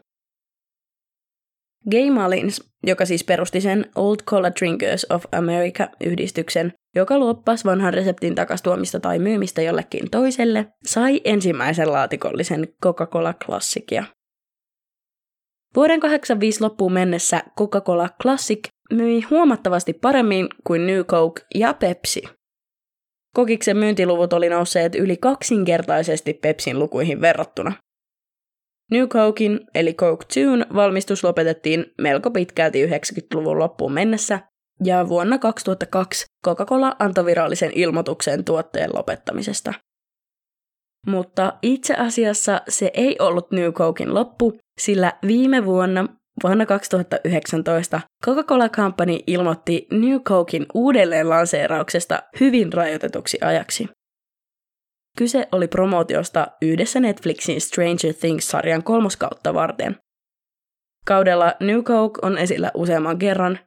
Gay 1.90 2.10
Mullins, 2.10 2.72
joka 2.86 3.04
siis 3.04 3.24
perusti 3.24 3.60
sen 3.60 3.90
Old 3.94 4.16
Cola 4.24 4.50
Drinkers 4.50 5.06
of 5.10 5.24
America-yhdistyksen, 5.32 6.72
joka 6.94 7.18
luoppasi 7.18 7.64
vanhan 7.64 7.94
reseptin 7.94 8.34
takastuomista 8.34 9.00
tai 9.00 9.18
myymistä 9.18 9.62
jollekin 9.62 10.10
toiselle, 10.10 10.66
sai 10.86 11.20
ensimmäisen 11.24 11.92
laatikollisen 11.92 12.68
Coca-Cola-klassikia. 12.82 14.04
Vuoden 15.76 16.00
85 16.00 16.60
loppuun 16.60 16.92
mennessä 16.92 17.42
Coca-Cola 17.58 18.08
Classic 18.22 18.68
myi 18.92 19.20
huomattavasti 19.30 19.92
paremmin 19.92 20.48
kuin 20.64 20.86
New 20.86 21.04
Coke 21.04 21.42
ja 21.54 21.74
Pepsi. 21.74 22.22
Kokiksen 23.36 23.76
myyntiluvut 23.76 24.32
oli 24.32 24.48
nousseet 24.48 24.94
yli 24.94 25.16
kaksinkertaisesti 25.16 26.34
Pepsin 26.34 26.78
lukuihin 26.78 27.20
verrattuna. 27.20 27.72
New 28.90 29.08
Cokein 29.08 29.60
eli 29.74 29.94
Coke 29.94 30.24
2 30.24 30.40
valmistus 30.74 31.24
lopetettiin 31.24 31.86
melko 31.98 32.30
pitkälti 32.30 32.86
90-luvun 32.86 33.58
loppuun 33.58 33.92
mennessä, 33.92 34.40
ja 34.84 35.08
vuonna 35.08 35.38
2002 35.38 36.26
Coca-Cola 36.44 36.96
antoi 36.98 37.24
virallisen 37.24 37.72
ilmoituksen 37.74 38.44
tuotteen 38.44 38.90
lopettamisesta. 38.94 39.74
Mutta 41.06 41.58
itse 41.62 41.94
asiassa 41.94 42.60
se 42.68 42.90
ei 42.94 43.16
ollut 43.18 43.50
New 43.50 43.72
Cokein 43.72 44.14
loppu, 44.14 44.58
sillä 44.78 45.12
viime 45.26 45.64
vuonna 45.64 46.06
Vuonna 46.42 46.66
2019 46.66 48.00
Coca-Cola 48.24 48.68
Company 48.68 49.18
ilmoitti 49.26 49.86
New 49.92 50.20
Cokein 50.20 50.66
uudelleen 50.74 51.28
lanseerauksesta 51.28 52.22
hyvin 52.40 52.72
rajoitetuksi 52.72 53.38
ajaksi. 53.40 53.88
Kyse 55.18 55.48
oli 55.52 55.68
promootiosta 55.68 56.46
yhdessä 56.62 57.00
Netflixin 57.00 57.60
Stranger 57.60 58.14
Things-sarjan 58.20 58.82
kolmoskautta 58.82 59.54
varten. 59.54 59.96
Kaudella 61.06 61.54
New 61.60 61.82
Coke 61.82 62.18
on 62.22 62.38
esillä 62.38 62.70
useamman 62.74 63.18
kerran. 63.18 63.58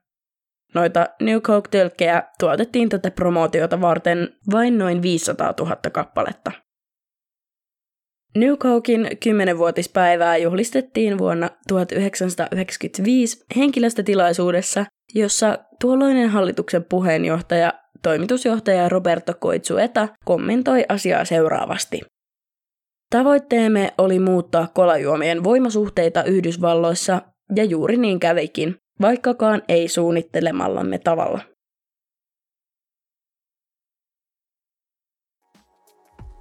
Noita 0.73 1.07
New 1.21 1.41
Coke-tölkkejä 1.41 2.23
tuotettiin 2.39 2.89
tätä 2.89 3.11
promootiota 3.11 3.81
varten 3.81 4.35
vain 4.51 4.77
noin 4.77 5.01
500 5.01 5.53
000 5.59 5.75
kappaletta. 5.91 6.51
New 8.37 8.57
Cokein 8.57 9.05
10-vuotispäivää 9.05 10.37
juhlistettiin 10.37 11.17
vuonna 11.17 11.49
1995 11.67 13.45
henkilöstötilaisuudessa, 13.55 14.85
jossa 15.15 15.57
tuolloinen 15.81 16.29
hallituksen 16.29 16.83
puheenjohtaja, 16.83 17.73
toimitusjohtaja 18.03 18.89
Roberto 18.89 19.33
Koitsueta 19.39 20.07
kommentoi 20.25 20.85
asiaa 20.89 21.25
seuraavasti. 21.25 22.01
Tavoitteemme 23.09 23.93
oli 23.97 24.19
muuttaa 24.19 24.67
kolajuomien 24.73 25.43
voimasuhteita 25.43 26.23
Yhdysvalloissa, 26.23 27.21
ja 27.55 27.63
juuri 27.63 27.97
niin 27.97 28.19
kävikin, 28.19 28.75
vaikkakaan 29.01 29.61
ei 29.67 29.87
suunnittelemallamme 29.87 30.97
tavalla. 30.97 31.39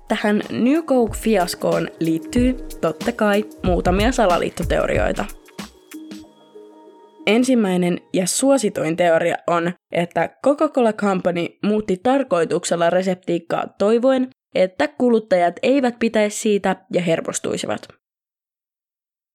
Tähän 0.09 0.43
New 0.51 0.83
Coke-fiaskoon 0.85 1.89
liittyy 2.01 2.57
totta 2.81 3.13
kai 3.13 3.45
muutamia 3.63 4.13
salaliittoteorioita. 4.13 5.25
Ensimmäinen 7.27 8.01
ja 8.13 8.27
suositoin 8.27 8.97
teoria 8.97 9.37
on, 9.47 9.73
että 9.93 10.29
Coca-Cola 10.45 10.93
Company 10.93 11.47
muutti 11.65 12.01
tarkoituksella 12.03 12.91
reseptiikkaa 12.91 13.67
toivoen, 13.79 14.29
että 14.55 14.89
kuluttajat 14.89 15.55
eivät 15.63 15.99
pitäisi 15.99 16.39
siitä 16.41 16.77
ja 16.93 17.03
hermostuisivat. 17.03 17.89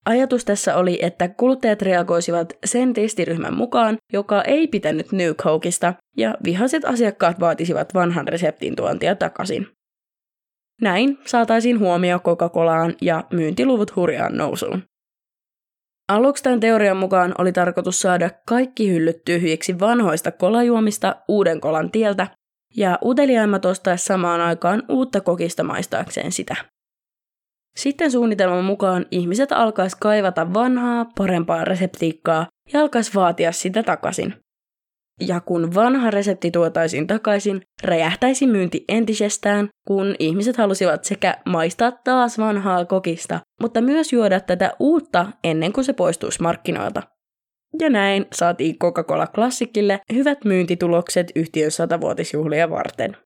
Ajatus 0.05 0.45
tässä 0.45 0.75
oli, 0.75 0.99
että 1.01 1.27
kuluttajat 1.27 1.81
reagoisivat 1.81 2.53
sen 2.65 2.93
testiryhmän 2.93 3.53
mukaan, 3.53 3.97
joka 4.13 4.41
ei 4.41 4.67
pitänyt 4.67 5.11
New 5.11 5.33
Cokeista, 5.33 5.93
ja 6.17 6.37
vihaset 6.45 6.85
asiakkaat 6.85 7.39
vaatisivat 7.39 7.93
vanhan 7.93 8.27
reseptin 8.27 8.75
tuontia 8.75 9.15
takaisin. 9.15 9.67
Näin 10.81 11.17
saataisiin 11.25 11.79
huomio 11.79 12.19
Coca-Colaan 12.19 12.95
ja 13.01 13.23
myyntiluvut 13.33 13.95
hurjaan 13.95 14.37
nousuun. 14.37 14.83
Aluksi 16.09 16.43
tämän 16.43 16.59
teorian 16.59 16.97
mukaan 16.97 17.35
oli 17.37 17.51
tarkoitus 17.51 18.01
saada 18.01 18.29
kaikki 18.47 18.91
hyllyt 18.91 19.25
tyhjiksi 19.25 19.79
vanhoista 19.79 20.31
kolajuomista 20.31 21.15
uuden 21.27 21.61
kolan 21.61 21.91
tieltä, 21.91 22.27
ja 22.77 22.99
uteliaimmat 23.05 23.65
ostaisi 23.65 24.05
samaan 24.05 24.41
aikaan 24.41 24.83
uutta 24.89 25.21
kokista 25.21 25.63
maistaakseen 25.63 26.31
sitä. 26.31 26.55
Sitten 27.75 28.11
suunnitelman 28.11 28.65
mukaan 28.65 29.05
ihmiset 29.11 29.51
alkaisi 29.51 29.97
kaivata 29.99 30.53
vanhaa, 30.53 31.05
parempaa 31.17 31.65
reseptiikkaa 31.65 32.47
ja 32.73 32.81
alkaisi 32.81 33.13
vaatia 33.15 33.51
sitä 33.51 33.83
takaisin. 33.83 34.42
Ja 35.19 35.39
kun 35.39 35.75
vanha 35.75 36.11
resepti 36.11 36.51
tuotaisiin 36.51 37.07
takaisin, 37.07 37.61
räjähtäisi 37.83 38.47
myynti 38.47 38.85
entisestään, 38.87 39.69
kun 39.87 40.15
ihmiset 40.19 40.57
halusivat 40.57 41.03
sekä 41.03 41.37
maistaa 41.45 41.91
taas 41.91 42.37
vanhaa 42.37 42.85
kokista, 42.85 43.39
mutta 43.61 43.81
myös 43.81 44.13
juoda 44.13 44.39
tätä 44.39 44.73
uutta 44.79 45.27
ennen 45.43 45.73
kuin 45.73 45.85
se 45.85 45.93
poistuisi 45.93 46.41
markkinoilta. 46.41 47.03
Ja 47.81 47.89
näin 47.89 48.25
saatiin 48.33 48.79
Coca-Cola 48.79 49.27
Classicille 49.27 49.99
hyvät 50.13 50.45
myyntitulokset 50.45 51.31
yhtiön 51.35 51.71
satavuotisjuhlia 51.71 52.69
varten. 52.69 53.17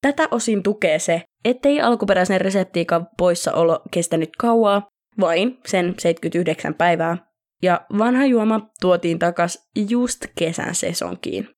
Tätä 0.00 0.28
osin 0.30 0.62
tukee 0.62 0.98
se, 0.98 1.22
ettei 1.44 1.80
alkuperäisen 1.80 2.40
reseptiikan 2.40 3.06
poissaolo 3.18 3.82
kestänyt 3.90 4.30
kauaa, 4.38 4.88
vain 5.20 5.58
sen 5.66 5.94
79 5.98 6.74
päivää, 6.74 7.27
ja 7.62 7.86
vanha 7.98 8.26
juoma 8.26 8.70
tuotiin 8.80 9.18
takas 9.18 9.68
just 9.88 10.26
kesän 10.38 10.74
sesonkiin. 10.74 11.48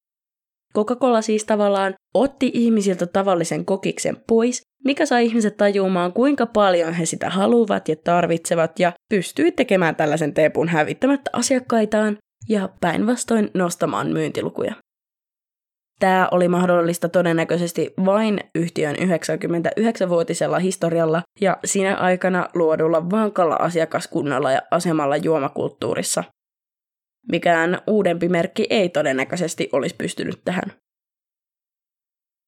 Coca-Cola 0.74 1.22
siis 1.22 1.44
tavallaan 1.44 1.94
otti 2.14 2.50
ihmisiltä 2.54 3.06
tavallisen 3.06 3.64
kokiksen 3.64 4.16
pois, 4.28 4.62
mikä 4.84 5.06
sai 5.06 5.26
ihmiset 5.26 5.56
tajumaan, 5.56 6.12
kuinka 6.12 6.46
paljon 6.46 6.92
he 6.92 7.06
sitä 7.06 7.30
haluavat 7.30 7.88
ja 7.88 7.96
tarvitsevat, 7.96 8.78
ja 8.78 8.92
pystyi 9.08 9.52
tekemään 9.52 9.96
tällaisen 9.96 10.34
teepun 10.34 10.68
hävittämättä 10.68 11.30
asiakkaitaan 11.32 12.18
ja 12.48 12.68
päinvastoin 12.80 13.50
nostamaan 13.54 14.08
myyntilukuja. 14.08 14.74
Tämä 16.00 16.28
oli 16.30 16.48
mahdollista 16.48 17.08
todennäköisesti 17.08 17.94
vain 18.04 18.40
yhtiön 18.54 18.96
99-vuotisella 18.96 20.58
historialla 20.58 21.22
ja 21.40 21.56
siinä 21.64 21.96
aikana 21.96 22.48
luodulla 22.54 23.10
vankalla 23.10 23.54
asiakaskunnalla 23.54 24.52
ja 24.52 24.62
asemalla 24.70 25.16
juomakulttuurissa. 25.16 26.24
Mikään 27.32 27.78
uudempi 27.86 28.28
merkki 28.28 28.66
ei 28.70 28.88
todennäköisesti 28.88 29.68
olisi 29.72 29.94
pystynyt 29.98 30.40
tähän. 30.44 30.72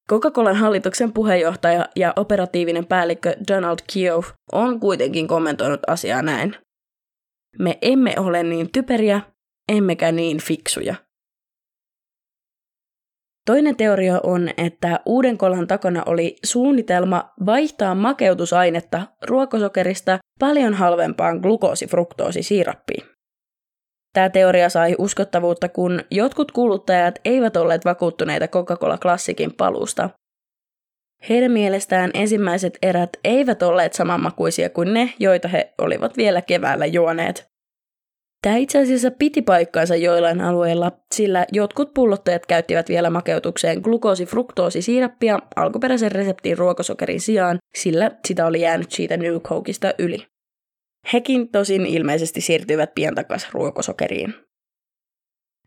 Coca-Colan 0.09 0.55
hallituksen 0.55 1.13
puheenjohtaja 1.13 1.89
ja 1.95 2.13
operatiivinen 2.15 2.85
päällikkö 2.85 3.35
Donald 3.47 3.79
Keough 3.93 4.33
on 4.51 4.79
kuitenkin 4.79 5.27
kommentoinut 5.27 5.79
asiaa 5.87 6.21
näin. 6.21 6.55
Me 7.59 7.77
emme 7.81 8.15
ole 8.17 8.43
niin 8.43 8.71
typeriä, 8.71 9.21
emmekä 9.71 10.11
niin 10.11 10.41
fiksuja. 10.41 10.95
Toinen 13.45 13.75
teoria 13.75 14.19
on, 14.23 14.49
että 14.57 14.99
uuden 15.05 15.37
kolan 15.37 15.67
takana 15.67 16.03
oli 16.05 16.35
suunnitelma 16.45 17.33
vaihtaa 17.45 17.95
makeutusainetta 17.95 19.01
ruokosokerista 19.27 20.19
paljon 20.39 20.73
halvempaan 20.73 21.37
glukoosifruktoosisiirappiin. 21.37 23.03
Tämä 24.13 24.29
teoria 24.29 24.69
sai 24.69 24.95
uskottavuutta, 24.97 25.69
kun 25.69 26.01
jotkut 26.11 26.51
kuluttajat 26.51 27.19
eivät 27.25 27.55
olleet 27.57 27.85
vakuuttuneita 27.85 28.47
Coca-Cola 28.47 28.97
Classicin 28.97 29.53
paluusta. 29.53 30.09
Heidän 31.29 31.51
mielestään 31.51 32.11
ensimmäiset 32.13 32.77
erät 32.81 33.09
eivät 33.23 33.63
olleet 33.63 33.93
samanmakuisia 33.93 34.69
kuin 34.69 34.93
ne, 34.93 35.13
joita 35.19 35.47
he 35.47 35.73
olivat 35.77 36.17
vielä 36.17 36.41
keväällä 36.41 36.85
juoneet. 36.85 37.52
Tämä 38.43 38.55
itse 38.55 38.81
asiassa 38.81 39.11
piti 39.11 39.41
paikkaansa 39.41 39.95
joillain 39.95 40.41
alueilla, 40.41 40.91
sillä 41.15 41.45
jotkut 41.51 41.93
pullottajat 41.93 42.45
käyttivät 42.45 42.89
vielä 42.89 43.09
makeutukseen 43.09 43.81
glukoosi-fruktoosisiirappia 43.81 45.39
alkuperäisen 45.55 46.11
reseptin 46.11 46.57
ruokosokerin 46.57 47.21
sijaan, 47.21 47.57
sillä 47.75 48.11
sitä 48.27 48.45
oli 48.45 48.61
jäänyt 48.61 48.91
siitä 48.91 49.17
New 49.17 49.39
Cokeista 49.39 49.93
yli. 49.99 50.25
Hekin 51.13 51.49
tosin 51.49 51.85
ilmeisesti 51.85 52.41
siirtyivät 52.41 52.95
pian 52.95 53.15
takaisin 53.15 53.49
ruokosokeriin. 53.53 54.33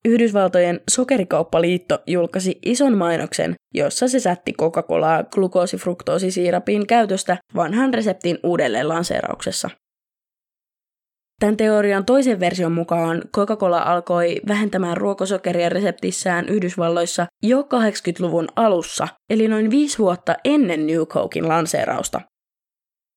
Yhdysvaltojen 0.05 0.81
sokerikauppaliitto 0.91 1.99
julkaisi 2.07 2.59
ison 2.67 2.97
mainoksen, 2.97 3.55
jossa 3.75 4.09
se 4.09 4.21
sätti 4.21 4.53
Coca-Colaa 4.53 5.25
glukoosifruktoosisiirapin 5.25 6.87
käytöstä 6.87 7.37
vanhan 7.55 7.95
reseptin 7.95 8.39
uudelleen 8.43 8.89
lanseerauksessa. 8.89 9.71
Tämän 11.41 11.57
teorian 11.57 12.05
toisen 12.05 12.41
version 12.41 12.73
mukaan 12.73 13.23
Coca-Cola 13.37 13.79
alkoi 13.79 14.41
vähentämään 14.49 14.97
ruokosokeria 14.97 15.69
reseptissään 15.69 16.49
Yhdysvalloissa 16.49 17.27
jo 17.43 17.63
80-luvun 17.63 18.49
alussa, 18.57 19.09
eli 19.31 19.49
noin 19.49 19.71
viisi 19.71 19.99
vuotta 19.99 20.35
ennen 20.45 20.87
New 20.87 21.03
Cokein 21.03 21.49
lanseerausta. 21.49 22.21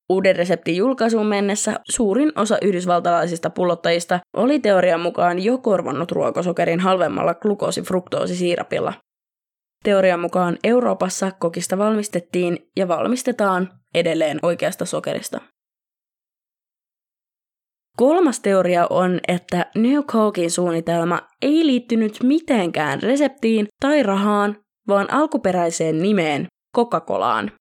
Uuden 0.09 0.35
reseptin 0.35 0.75
julkaisuun 0.75 1.25
mennessä 1.25 1.79
suurin 1.89 2.31
osa 2.35 2.57
yhdysvaltalaisista 2.61 3.49
pullottajista 3.49 4.19
oli 4.37 4.59
teorian 4.59 5.01
mukaan 5.01 5.43
jo 5.43 5.57
korvannut 5.57 6.11
ruokosokerin 6.11 6.79
halvemmalla 6.79 7.33
glukoosifruktoosisiirapilla. 7.33 8.93
Teorian 9.83 10.19
mukaan 10.19 10.57
Euroopassa 10.63 11.31
kokista 11.31 11.77
valmistettiin 11.77 12.69
ja 12.77 12.87
valmistetaan 12.87 13.69
edelleen 13.95 14.39
oikeasta 14.41 14.85
sokerista. 14.85 15.41
Kolmas 17.99 18.39
teoria 18.39 18.87
on, 18.89 19.19
että 19.27 19.65
New 19.75 20.03
Cokein 20.03 20.51
suunnitelma 20.51 21.21
ei 21.41 21.65
liittynyt 21.65 22.23
mitenkään 22.23 23.03
reseptiin 23.03 23.67
tai 23.81 24.03
rahaan, 24.03 24.57
vaan 24.87 25.13
alkuperäiseen 25.13 26.01
nimeen 26.01 26.47
Coca-Colaan. 26.77 27.51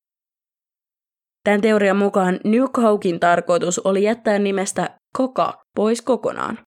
Tämän 1.45 1.61
teorian 1.61 1.97
mukaan 1.97 2.41
New 2.45 2.65
Cokein 2.65 3.21
tarkoitus 3.21 3.79
oli 3.79 4.03
jättää 4.03 4.39
nimestä 4.39 4.91
Coca 5.17 5.53
pois 5.77 6.03
kokonaan. 6.03 6.59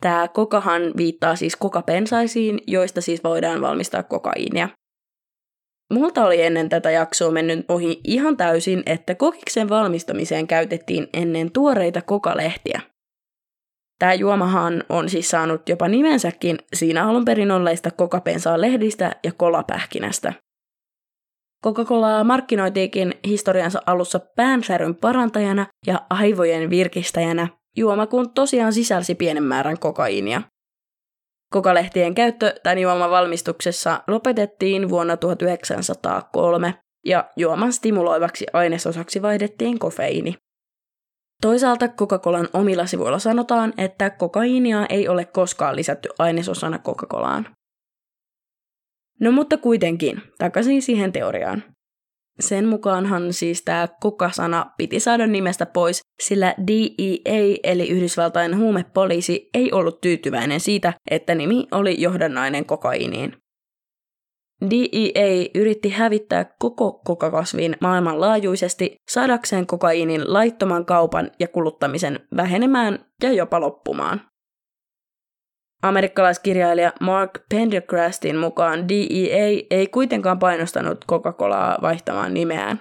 Tämä 0.00 0.28
kokahan 0.28 0.82
viittaa 0.96 1.36
siis 1.36 1.56
kokapensaisiin, 1.56 2.60
joista 2.66 3.00
siis 3.00 3.24
voidaan 3.24 3.60
valmistaa 3.60 4.02
kokaiinia. 4.02 4.68
Multa 5.92 6.24
oli 6.24 6.42
ennen 6.42 6.68
tätä 6.68 6.90
jaksoa 6.90 7.30
mennyt 7.30 7.64
ohi 7.68 8.00
ihan 8.04 8.36
täysin, 8.36 8.82
että 8.86 9.14
kokiksen 9.14 9.68
valmistamiseen 9.68 10.46
käytettiin 10.46 11.08
ennen 11.12 11.52
tuoreita 11.52 12.02
kokalehtiä. 12.02 12.89
Tämä 14.00 14.14
juomahan 14.14 14.84
on 14.88 15.08
siis 15.08 15.28
saanut 15.28 15.68
jopa 15.68 15.88
nimensäkin 15.88 16.58
siinä 16.74 17.08
alun 17.08 17.24
perin 17.24 17.50
olleista 17.50 17.90
kokapensaa 17.90 18.60
lehdistä 18.60 19.16
ja 19.24 19.32
kolapähkinästä. 19.32 20.32
Coca-Colaa 21.64 22.24
markkinoitiikin 22.24 23.14
historiansa 23.26 23.82
alussa 23.86 24.20
päänsäryn 24.36 24.94
parantajana 24.94 25.66
ja 25.86 26.06
aivojen 26.10 26.70
virkistäjänä, 26.70 27.48
juoma 27.76 28.06
kun 28.06 28.30
tosiaan 28.30 28.72
sisälsi 28.72 29.14
pienen 29.14 29.42
määrän 29.42 29.78
kokaiinia. 29.78 30.42
Kokalehtien 31.52 32.14
käyttö 32.14 32.54
tämän 32.62 32.78
juoman 32.78 33.10
valmistuksessa 33.10 34.02
lopetettiin 34.08 34.88
vuonna 34.88 35.16
1903 35.16 36.74
ja 37.06 37.30
juoman 37.36 37.72
stimuloivaksi 37.72 38.46
ainesosaksi 38.52 39.22
vaihdettiin 39.22 39.78
kofeiini. 39.78 40.34
Toisaalta 41.40 41.88
Coca-Colan 41.88 42.48
omilla 42.52 42.86
sivuilla 42.86 43.18
sanotaan, 43.18 43.72
että 43.78 44.10
kokaiinia 44.10 44.86
ei 44.88 45.08
ole 45.08 45.24
koskaan 45.24 45.76
lisätty 45.76 46.08
ainesosana 46.18 46.78
Coca-Colaan. 46.78 47.46
No 49.20 49.32
mutta 49.32 49.56
kuitenkin, 49.56 50.22
takaisin 50.38 50.82
siihen 50.82 51.12
teoriaan. 51.12 51.64
Sen 52.40 52.68
mukaanhan 52.68 53.32
siis 53.32 53.62
tämä 53.62 53.88
kokasana 54.00 54.66
piti 54.76 55.00
saada 55.00 55.26
nimestä 55.26 55.66
pois, 55.66 56.00
sillä 56.22 56.54
DEA 56.66 57.56
eli 57.62 57.88
Yhdysvaltain 57.88 58.58
huumepoliisi 58.58 59.50
ei 59.54 59.72
ollut 59.72 60.00
tyytyväinen 60.00 60.60
siitä, 60.60 60.92
että 61.10 61.34
nimi 61.34 61.66
oli 61.72 62.00
johdannainen 62.02 62.64
kokaiiniin. 62.64 63.36
DEA 64.70 65.48
yritti 65.54 65.90
hävittää 65.90 66.54
koko 66.58 66.92
kokakasvin 66.92 67.76
maailmanlaajuisesti 67.80 68.96
saadakseen 69.08 69.66
kokaiinin 69.66 70.32
laittoman 70.32 70.86
kaupan 70.86 71.30
ja 71.38 71.48
kuluttamisen 71.48 72.20
vähenemään 72.36 73.06
ja 73.22 73.32
jopa 73.32 73.60
loppumaan. 73.60 74.20
Amerikkalaiskirjailija 75.82 76.92
Mark 77.00 77.30
Pendergrastin 77.48 78.36
mukaan 78.36 78.88
DEA 78.88 79.66
ei 79.70 79.86
kuitenkaan 79.86 80.38
painostanut 80.38 81.04
Coca-Colaa 81.10 81.78
vaihtamaan 81.82 82.34
nimeään. 82.34 82.80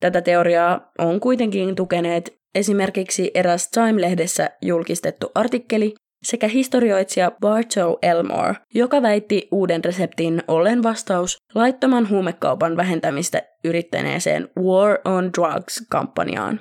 Tätä 0.00 0.20
teoriaa 0.20 0.92
on 0.98 1.20
kuitenkin 1.20 1.74
tukeneet 1.74 2.40
esimerkiksi 2.54 3.30
eräs 3.34 3.70
Time-lehdessä 3.70 4.50
julkistettu 4.62 5.30
artikkeli 5.34 5.94
sekä 6.22 6.48
historioitsija 6.48 7.32
Bartow 7.40 7.92
Elmore, 8.02 8.54
joka 8.74 9.02
väitti 9.02 9.48
uuden 9.50 9.84
reseptin 9.84 10.42
ollen 10.48 10.82
vastaus 10.82 11.38
laittoman 11.54 12.08
huumekaupan 12.08 12.76
vähentämistä 12.76 13.42
yrittäneeseen 13.64 14.48
War 14.58 14.98
on 15.04 15.30
Drugs-kampanjaan. 15.38 16.60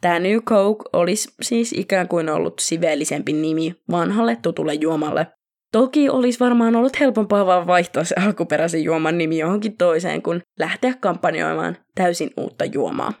Tämä 0.00 0.18
New 0.18 0.38
Coke 0.38 0.84
olisi 0.92 1.34
siis 1.42 1.72
ikään 1.72 2.08
kuin 2.08 2.28
ollut 2.28 2.58
siveellisempi 2.58 3.32
nimi 3.32 3.74
vanhalle 3.90 4.36
tutulle 4.36 4.74
juomalle. 4.74 5.26
Toki 5.72 6.08
olisi 6.08 6.40
varmaan 6.40 6.76
ollut 6.76 7.00
helpompaa 7.00 7.46
vaan 7.46 7.66
vaihtaa 7.66 8.04
se 8.04 8.14
alkuperäisen 8.26 8.84
juoman 8.84 9.18
nimi 9.18 9.38
johonkin 9.38 9.76
toiseen, 9.76 10.22
kun 10.22 10.40
lähteä 10.58 10.94
kampanjoimaan 11.00 11.76
täysin 11.94 12.30
uutta 12.36 12.64
juomaa. 12.64 13.12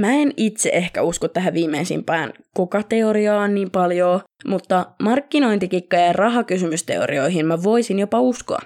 Mä 0.00 0.12
en 0.12 0.32
itse 0.36 0.70
ehkä 0.72 1.02
usko 1.02 1.28
tähän 1.28 1.54
viimeisimpään 1.54 2.32
kokateoriaan 2.54 3.54
niin 3.54 3.70
paljon, 3.70 4.20
mutta 4.46 4.86
markkinointikikka- 5.02 5.96
ja 5.96 6.12
rahakysymysteorioihin 6.12 7.46
mä 7.46 7.62
voisin 7.62 7.98
jopa 7.98 8.20
uskoa. 8.20 8.58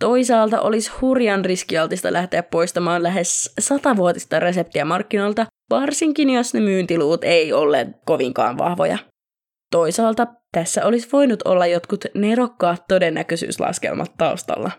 Toisaalta 0.00 0.60
olisi 0.60 0.90
hurjan 1.00 1.44
riskialtista 1.44 2.12
lähteä 2.12 2.42
poistamaan 2.42 3.02
lähes 3.02 3.52
satavuotista 3.60 4.40
reseptiä 4.40 4.84
markkinoilta, 4.84 5.46
varsinkin 5.70 6.30
jos 6.30 6.54
ne 6.54 6.60
myyntiluut 6.60 7.24
ei 7.24 7.52
ole 7.52 7.94
kovinkaan 8.04 8.58
vahvoja. 8.58 8.98
Toisaalta 9.70 10.26
tässä 10.52 10.86
olisi 10.86 11.08
voinut 11.12 11.42
olla 11.42 11.66
jotkut 11.66 12.04
nerokkaat 12.14 12.84
todennäköisyyslaskelmat 12.88 14.12
taustalla. 14.18 14.70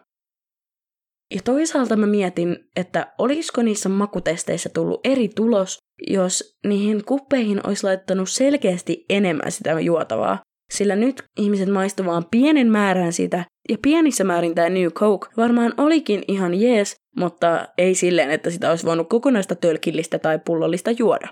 Ja 1.33 1.41
toisaalta 1.43 1.95
mä 1.95 2.07
mietin, 2.07 2.57
että 2.75 3.13
olisiko 3.17 3.61
niissä 3.61 3.89
makutesteissä 3.89 4.69
tullut 4.69 5.01
eri 5.03 5.29
tulos, 5.29 5.77
jos 6.07 6.57
niihin 6.67 7.05
kuppeihin 7.05 7.67
olisi 7.67 7.83
laittanut 7.83 8.29
selkeästi 8.29 9.05
enemmän 9.09 9.51
sitä 9.51 9.79
juotavaa. 9.79 10.39
Sillä 10.71 10.95
nyt 10.95 11.23
ihmiset 11.39 11.69
maistuvat 11.69 12.11
vaan 12.11 12.25
pienen 12.31 12.67
määrän 12.67 13.13
sitä, 13.13 13.45
ja 13.69 13.77
pienissä 13.81 14.23
määrin 14.23 14.55
tämä 14.55 14.69
New 14.69 14.87
Coke 14.87 15.27
varmaan 15.37 15.73
olikin 15.77 16.23
ihan 16.27 16.61
jees, 16.61 16.95
mutta 17.17 17.67
ei 17.77 17.95
silleen, 17.95 18.31
että 18.31 18.49
sitä 18.49 18.69
olisi 18.69 18.85
voinut 18.85 19.09
kokonaista 19.09 19.55
tölkillistä 19.55 20.19
tai 20.19 20.39
pullollista 20.45 20.91
juoda. 20.91 21.27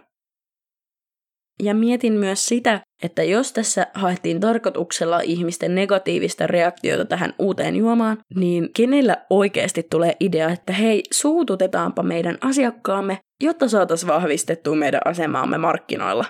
Ja 1.64 1.74
mietin 1.74 2.14
myös 2.14 2.46
sitä, 2.46 2.80
että 3.04 3.24
jos 3.24 3.54
tässä 3.54 3.88
haettiin 3.94 4.40
tarkoituksella 4.40 5.20
ihmisten 5.20 5.76
negatiivista 5.76 6.48
reaktiota 6.48 7.06
tähän 7.06 7.34
uuteen 7.40 7.76
juomaan, 7.76 8.18
niin 8.36 8.70
kenellä 8.74 9.18
oikeasti 9.30 9.84
tulee 9.84 10.16
idea, 10.20 10.50
että 10.50 10.74
hei, 10.74 11.04
suututetaanpa 11.12 12.04
meidän 12.04 12.38
asiakkaamme, 12.42 13.18
jotta 13.44 13.68
saataisiin 13.68 14.08
vahvistettua 14.08 14.76
meidän 14.76 15.02
asemaamme 15.06 15.58
markkinoilla. 15.58 16.26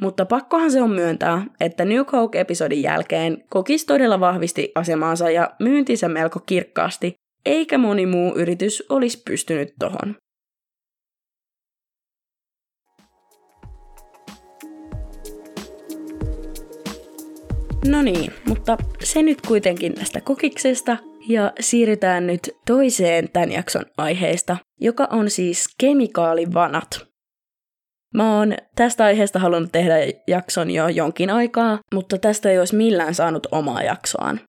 Mutta 0.00 0.26
pakkohan 0.26 0.70
se 0.70 0.82
on 0.82 0.90
myöntää, 0.90 1.44
että 1.60 1.84
New 1.84 2.04
Coke-episodin 2.04 2.82
jälkeen 2.82 3.44
kokis 3.48 3.84
todella 3.84 4.20
vahvisti 4.20 4.72
asemaansa 4.74 5.30
ja 5.30 5.50
myyntinsä 5.58 6.08
melko 6.08 6.40
kirkkaasti, 6.40 7.14
eikä 7.46 7.78
moni 7.78 8.06
muu 8.06 8.34
yritys 8.36 8.84
olisi 8.88 9.22
pystynyt 9.26 9.74
tohon. 9.78 10.16
No 17.88 18.02
niin, 18.02 18.32
mutta 18.48 18.76
se 19.04 19.22
nyt 19.22 19.40
kuitenkin 19.40 19.94
tästä 19.94 20.20
kokiksesta 20.20 20.96
ja 21.28 21.52
siirrytään 21.60 22.26
nyt 22.26 22.50
toiseen 22.66 23.28
tämän 23.32 23.52
jakson 23.52 23.84
aiheesta, 23.98 24.56
joka 24.80 25.08
on 25.10 25.30
siis 25.30 25.68
kemikaalivanat. 25.80 27.06
Mä 28.14 28.38
oon 28.38 28.54
tästä 28.76 29.04
aiheesta 29.04 29.38
halunnut 29.38 29.72
tehdä 29.72 29.94
jakson 30.28 30.70
jo 30.70 30.88
jonkin 30.88 31.30
aikaa, 31.30 31.78
mutta 31.94 32.18
tästä 32.18 32.50
ei 32.50 32.58
olisi 32.58 32.76
millään 32.76 33.14
saanut 33.14 33.46
omaa 33.52 33.82
jaksoaan. 33.82 34.40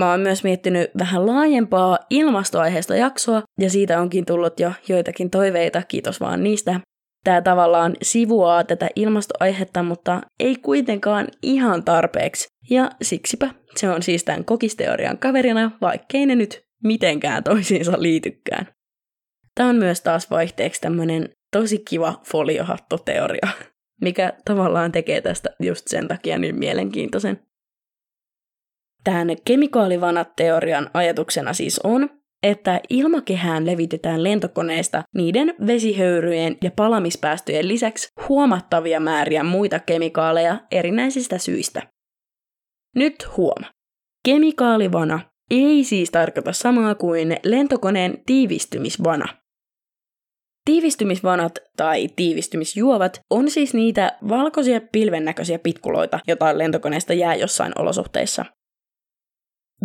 Mä 0.00 0.10
oon 0.10 0.20
myös 0.20 0.44
miettinyt 0.44 0.90
vähän 0.98 1.26
laajempaa 1.26 1.98
ilmastoaiheesta 2.10 2.96
jaksoa, 2.96 3.42
ja 3.60 3.70
siitä 3.70 4.00
onkin 4.00 4.26
tullut 4.26 4.60
jo 4.60 4.72
joitakin 4.88 5.30
toiveita, 5.30 5.82
kiitos 5.82 6.20
vaan 6.20 6.42
niistä. 6.42 6.80
Tämä 7.24 7.42
tavallaan 7.42 7.96
sivuaa 8.02 8.64
tätä 8.64 8.88
ilmastoaihetta, 8.96 9.82
mutta 9.82 10.20
ei 10.40 10.56
kuitenkaan 10.56 11.28
ihan 11.42 11.84
tarpeeksi. 11.84 12.48
Ja 12.70 12.90
siksipä 13.02 13.50
se 13.76 13.90
on 13.90 14.02
siis 14.02 14.24
tämän 14.24 14.44
kokisteorian 14.44 15.18
kaverina, 15.18 15.70
vaikkei 15.80 16.26
ne 16.26 16.34
nyt 16.34 16.64
mitenkään 16.84 17.44
toisiinsa 17.44 18.02
liitykään. 18.02 18.66
Tämä 19.54 19.68
on 19.68 19.76
myös 19.76 20.00
taas 20.00 20.30
vaihteeksi 20.30 20.80
tämmöinen 20.80 21.28
tosi 21.52 21.78
kiva 21.78 22.20
foliohattoteoria, 22.26 23.48
mikä 24.00 24.32
tavallaan 24.44 24.92
tekee 24.92 25.20
tästä 25.20 25.50
just 25.60 25.88
sen 25.88 26.08
takia 26.08 26.38
niin 26.38 26.58
mielenkiintoisen. 26.58 27.42
Tämän 29.04 29.28
kemikaalivanat-teorian 29.44 30.90
ajatuksena 30.94 31.52
siis 31.52 31.78
on, 31.84 32.19
että 32.42 32.80
ilmakehään 32.90 33.66
levitetään 33.66 34.24
lentokoneista 34.24 35.02
niiden 35.14 35.54
vesihöyryjen 35.66 36.56
ja 36.62 36.70
palamispäästöjen 36.70 37.68
lisäksi 37.68 38.08
huomattavia 38.28 39.00
määriä 39.00 39.44
muita 39.44 39.78
kemikaaleja 39.78 40.60
erinäisistä 40.70 41.38
syistä. 41.38 41.82
Nyt 42.96 43.36
huoma. 43.36 43.66
Kemikaalivana 44.24 45.20
ei 45.50 45.84
siis 45.84 46.10
tarkoita 46.10 46.52
samaa 46.52 46.94
kuin 46.94 47.36
lentokoneen 47.44 48.22
tiivistymisvana. 48.26 49.24
Tiivistymisvanat 50.64 51.58
tai 51.76 52.08
tiivistymisjuovat 52.16 53.20
on 53.30 53.50
siis 53.50 53.74
niitä 53.74 54.18
valkoisia 54.28 54.80
pilvennäköisiä 54.92 55.58
pitkuloita, 55.58 56.20
joita 56.26 56.58
lentokoneesta 56.58 57.14
jää 57.14 57.34
jossain 57.34 57.72
olosuhteissa. 57.78 58.44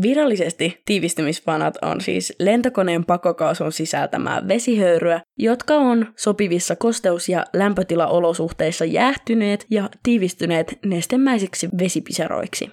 Virallisesti 0.01 0.81
tiivistymisvanat 0.85 1.77
on 1.81 2.01
siis 2.01 2.33
lentokoneen 2.39 3.05
pakokaasun 3.05 3.71
sisältämää 3.71 4.47
vesihöyryä, 4.47 5.21
jotka 5.39 5.75
on 5.75 6.13
sopivissa 6.17 6.75
kosteus- 6.75 7.29
ja 7.29 7.45
lämpötilaolosuhteissa 7.53 8.85
jäähtyneet 8.85 9.65
ja 9.69 9.89
tiivistyneet 10.03 10.79
nestemäisiksi 10.85 11.69
vesipisaroiksi. 11.79 12.71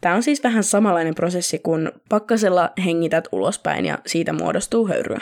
Tämä 0.00 0.14
on 0.14 0.22
siis 0.22 0.44
vähän 0.44 0.64
samanlainen 0.64 1.14
prosessi, 1.14 1.58
kun 1.58 1.92
pakkasella 2.08 2.70
hengität 2.84 3.28
ulospäin 3.32 3.86
ja 3.86 3.98
siitä 4.06 4.32
muodostuu 4.32 4.88
höyryä. 4.88 5.20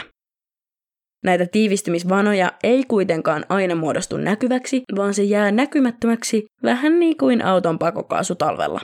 Näitä 1.25 1.47
tiivistymisvanoja 1.47 2.53
ei 2.63 2.85
kuitenkaan 2.85 3.45
aina 3.49 3.75
muodostu 3.75 4.17
näkyväksi, 4.17 4.83
vaan 4.97 5.15
se 5.15 5.23
jää 5.23 5.51
näkymättömäksi 5.51 6.47
vähän 6.63 7.01
niin 7.01 7.17
kuin 7.17 7.45
auton 7.45 7.79
pakokaasu 7.79 8.35
talvella. 8.35 8.81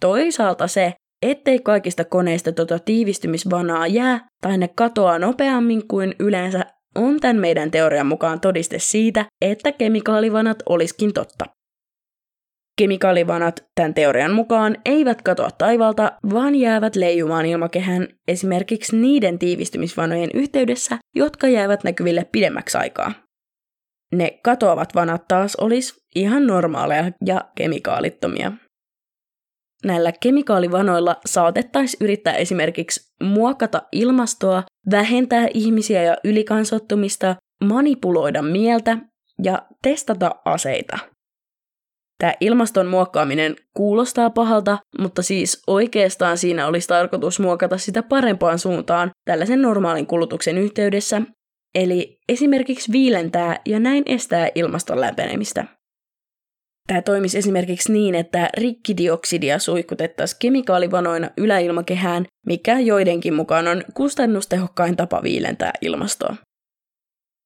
Toisaalta 0.00 0.66
se, 0.66 0.94
ettei 1.22 1.58
kaikista 1.58 2.04
koneista 2.04 2.52
tota 2.52 2.78
tiivistymisvanaa 2.78 3.86
jää 3.86 4.28
tai 4.42 4.58
ne 4.58 4.68
katoaa 4.68 5.18
nopeammin 5.18 5.88
kuin 5.88 6.14
yleensä, 6.18 6.64
on 6.94 7.20
tämän 7.20 7.36
meidän 7.36 7.70
teorian 7.70 8.06
mukaan 8.06 8.40
todiste 8.40 8.78
siitä, 8.78 9.24
että 9.42 9.72
kemikaalivanat 9.72 10.62
olisikin 10.68 11.12
totta. 11.12 11.44
Kemikaalivanat 12.78 13.64
tämän 13.74 13.94
teorian 13.94 14.32
mukaan 14.32 14.76
eivät 14.84 15.22
katoa 15.22 15.50
taivalta, 15.50 16.12
vaan 16.32 16.54
jäävät 16.54 16.96
leijumaan 16.96 17.46
ilmakehän 17.46 18.08
esimerkiksi 18.28 18.96
niiden 18.96 19.38
tiivistymisvanojen 19.38 20.30
yhteydessä, 20.34 20.98
jotka 21.16 21.48
jäävät 21.48 21.84
näkyville 21.84 22.26
pidemmäksi 22.32 22.78
aikaa. 22.78 23.12
Ne 24.14 24.38
katoavat 24.42 24.94
vanat 24.94 25.28
taas 25.28 25.56
olisi 25.56 25.94
ihan 26.14 26.46
normaaleja 26.46 27.12
ja 27.26 27.40
kemikaalittomia. 27.54 28.52
Näillä 29.84 30.12
kemikaalivanoilla 30.20 31.16
saatettaisiin 31.26 32.04
yrittää 32.04 32.34
esimerkiksi 32.34 33.14
muokata 33.22 33.82
ilmastoa, 33.92 34.62
vähentää 34.90 35.46
ihmisiä 35.54 36.02
ja 36.02 36.16
ylikansottumista, 36.24 37.36
manipuloida 37.64 38.42
mieltä 38.42 38.98
ja 39.42 39.62
testata 39.82 40.30
aseita. 40.44 40.98
Tämä 42.18 42.32
ilmaston 42.40 42.86
muokkaaminen 42.86 43.56
kuulostaa 43.76 44.30
pahalta, 44.30 44.78
mutta 44.98 45.22
siis 45.22 45.62
oikeastaan 45.66 46.38
siinä 46.38 46.66
olisi 46.66 46.88
tarkoitus 46.88 47.40
muokata 47.40 47.78
sitä 47.78 48.02
parempaan 48.02 48.58
suuntaan 48.58 49.10
tällaisen 49.24 49.62
normaalin 49.62 50.06
kulutuksen 50.06 50.58
yhteydessä, 50.58 51.22
eli 51.74 52.18
esimerkiksi 52.28 52.92
viilentää 52.92 53.60
ja 53.66 53.80
näin 53.80 54.02
estää 54.06 54.48
ilmaston 54.54 55.00
lämpenemistä. 55.00 55.77
Tämä 56.88 57.02
toimisi 57.02 57.38
esimerkiksi 57.38 57.92
niin, 57.92 58.14
että 58.14 58.50
rikkidioksidia 58.56 59.58
suihkutettaisiin 59.58 60.38
kemikaalivanoina 60.38 61.30
yläilmakehään, 61.36 62.26
mikä 62.46 62.78
joidenkin 62.78 63.34
mukaan 63.34 63.68
on 63.68 63.82
kustannustehokkain 63.94 64.96
tapa 64.96 65.22
viilentää 65.22 65.72
ilmastoa. 65.80 66.36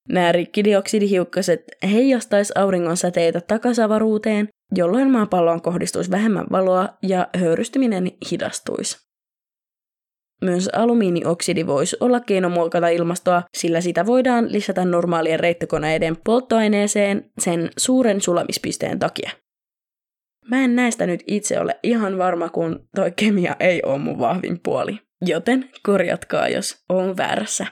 Nämä 0.08 0.32
rikkidioksidihiukkaset 0.32 1.64
heijastaisi 1.92 2.52
auringon 2.56 2.96
säteitä 2.96 3.40
takasavaruuteen, 3.40 4.48
jolloin 4.74 5.10
maapalloon 5.10 5.62
kohdistuisi 5.62 6.10
vähemmän 6.10 6.46
valoa 6.52 6.88
ja 7.02 7.28
höyrystyminen 7.36 8.10
hidastuisi. 8.30 9.11
Myös 10.42 10.68
alumiinioksidi 10.68 11.66
voisi 11.66 11.96
olla 12.00 12.20
keino 12.20 12.48
muokata 12.48 12.88
ilmastoa, 12.88 13.42
sillä 13.54 13.80
sitä 13.80 14.06
voidaan 14.06 14.52
lisätä 14.52 14.84
normaalien 14.84 15.40
reittokoneiden 15.40 16.16
polttoaineeseen 16.24 17.30
sen 17.38 17.70
suuren 17.76 18.20
sulamispisteen 18.20 18.98
takia. 18.98 19.30
Mä 20.50 20.64
en 20.64 20.76
näistä 20.76 21.06
nyt 21.06 21.22
itse 21.26 21.60
ole 21.60 21.78
ihan 21.82 22.18
varma, 22.18 22.48
kun 22.48 22.88
toi 22.94 23.12
kemia 23.16 23.56
ei 23.60 23.82
ole 23.82 23.98
mun 23.98 24.18
vahvin 24.18 24.60
puoli. 24.62 24.98
Joten 25.26 25.70
korjatkaa, 25.82 26.48
jos 26.48 26.84
on 26.88 27.16
väärässä. 27.16 27.66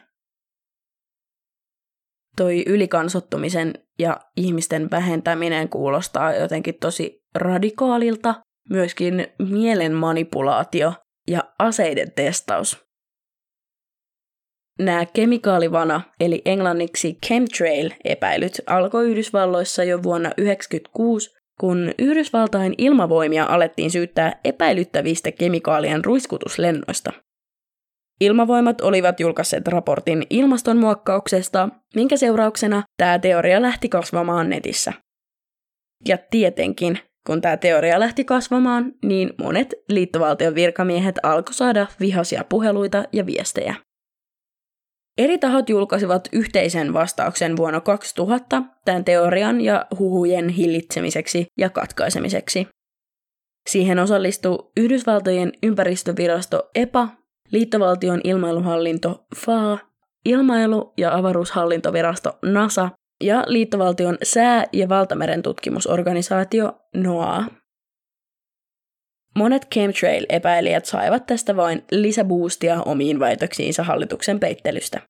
Toi 2.37 2.65
ylikansottumisen 2.67 3.75
ja 3.99 4.21
ihmisten 4.37 4.91
vähentäminen 4.91 5.69
kuulostaa 5.69 6.35
jotenkin 6.35 6.75
tosi 6.81 7.23
radikaalilta. 7.35 8.35
Myöskin 8.71 9.27
mielen 9.39 9.93
manipulaatio 9.93 10.95
ja 11.31 11.45
aseiden 11.59 12.13
testaus. 12.13 12.85
Nämä 14.79 15.07
kemikaalivana, 15.07 16.01
eli 16.21 16.43
englanniksi 16.45 17.19
chemtrail-epäilyt, 17.27 18.61
alkoi 18.67 19.11
Yhdysvalloissa 19.11 19.85
jo 19.85 20.03
vuonna 20.03 20.31
1996, 20.31 21.31
kun 21.61 21.93
Yhdysvaltain 21.99 22.75
ilmavoimia 22.79 23.45
alettiin 23.45 23.91
syyttää 23.91 24.41
epäilyttävistä 24.45 25.33
kemikaalien 25.33 26.05
ruiskutuslennoista. 26.05 27.13
Ilmavoimat 28.21 28.81
olivat 28.81 29.21
julkaisseet 29.21 29.69
raportin 29.69 30.27
ilmastonmuokkauksesta, 30.31 31.69
minkä 31.95 32.17
seurauksena 32.17 32.83
tämä 32.97 33.19
teoria 33.19 33.63
lähti 33.63 33.89
kasvamaan 33.89 34.51
netissä. 34.51 34.93
Ja 36.09 36.19
tietenkin 36.31 36.99
kun 37.27 37.41
tämä 37.41 37.57
teoria 37.57 38.01
lähti 38.01 38.25
kasvamaan, 38.25 38.93
niin 39.05 39.33
monet 39.39 39.75
liittovaltion 39.89 40.55
virkamiehet 40.55 41.15
alkoi 41.23 41.55
saada 41.55 41.87
vihaisia 42.01 42.45
puheluita 42.45 43.05
ja 43.13 43.27
viestejä. 43.27 43.75
Eri 45.19 45.39
tahot 45.39 45.69
julkaisivat 45.69 46.29
yhteisen 46.33 46.93
vastauksen 46.93 47.57
vuonna 47.57 47.81
2000 47.81 48.63
tämän 48.85 49.05
teorian 49.05 49.61
ja 49.61 49.87
huhujen 49.99 50.49
hillitsemiseksi 50.49 51.47
ja 51.59 51.71
katkaisemiseksi. 51.71 52.69
Siihen 53.69 53.99
osallistui 53.99 54.71
Yhdysvaltojen 54.77 55.53
ympäristövirasto 55.63 56.71
EPA, 56.75 57.09
liittovaltion 57.53 58.21
ilmailuhallinto 58.25 59.27
FAA, 59.37 59.79
ilmailu- 60.25 60.93
ja 60.97 61.15
avaruushallintovirasto 61.15 62.39
NASA 62.43 62.91
ja 63.21 63.45
liittovaltion 63.47 64.19
sää- 64.23 64.67
ja 64.73 64.89
valtameren 64.89 65.43
tutkimusorganisaatio 65.43 66.81
NOAA. 66.95 67.45
Monet 69.37 69.67
chemtrail-epäilijät 69.75 70.85
saivat 70.85 71.27
tästä 71.27 71.57
vain 71.57 71.85
lisäboostia 71.91 72.83
omiin 72.83 73.21
väitöksiinsä 73.21 73.83
hallituksen 73.83 74.41
peittelystä. 74.41 75.01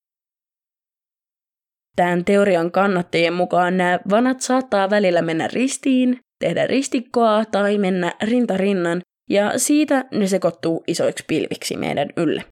Tämän 1.97 2.25
teorian 2.25 2.71
kannattajien 2.71 3.33
mukaan 3.33 3.77
nämä 3.77 4.01
vanat 4.11 4.41
saattaa 4.41 4.91
välillä 4.91 5.23
mennä 5.23 5.49
ristiin, 5.53 6.21
tehdä 6.39 6.67
ristikkoa 6.67 7.45
tai 7.45 7.79
mennä 7.79 8.15
rintarinnan, 8.23 9.03
ja 9.31 9.59
siitä 9.59 10.05
ne 10.11 10.27
sekoittuu 10.27 10.85
isoiksi 10.87 11.25
pilviksi 11.27 11.77
meidän 11.77 12.09
ylle. 12.17 12.45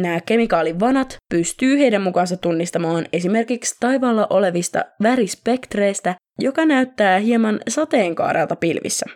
Nämä 0.00 0.20
kemikaalivanat 0.20 1.16
pystyy 1.30 1.78
heidän 1.78 2.02
mukaansa 2.02 2.36
tunnistamaan 2.36 3.06
esimerkiksi 3.12 3.76
taivaalla 3.80 4.26
olevista 4.30 4.84
värispektreistä, 5.02 6.14
joka 6.38 6.64
näyttää 6.64 7.18
hieman 7.18 7.60
sateenkaarelta 7.68 8.56
pilvissä. 8.56 9.06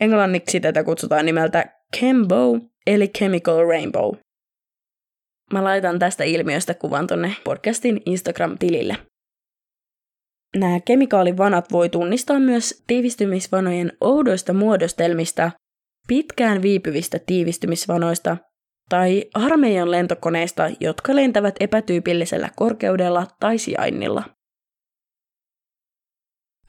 Englanniksi 0.00 0.60
tätä 0.60 0.84
kutsutaan 0.84 1.26
nimeltä 1.26 1.64
Chembow, 1.96 2.60
eli 2.86 3.08
Chemical 3.08 3.66
Rainbow. 3.66 4.14
Mä 5.52 5.64
laitan 5.64 5.98
tästä 5.98 6.24
ilmiöstä 6.24 6.74
kuvan 6.74 7.06
tonne 7.06 7.36
podcastin 7.44 8.02
Instagram-tilille. 8.06 8.96
Nämä 10.56 10.80
kemikaalivanat 10.80 11.72
voi 11.72 11.88
tunnistaa 11.88 12.38
myös 12.38 12.84
tiivistymisvanojen 12.86 13.92
oudoista 14.00 14.52
muodostelmista, 14.52 15.50
pitkään 16.08 16.62
viipyvistä 16.62 17.18
tiivistymisvanoista 17.26 18.36
tai 18.88 19.24
armeijan 19.34 19.90
lentokoneista, 19.90 20.70
jotka 20.80 21.16
lentävät 21.16 21.54
epätyypillisellä 21.60 22.50
korkeudella 22.56 23.26
tai 23.40 23.58
sijainnilla. 23.58 24.24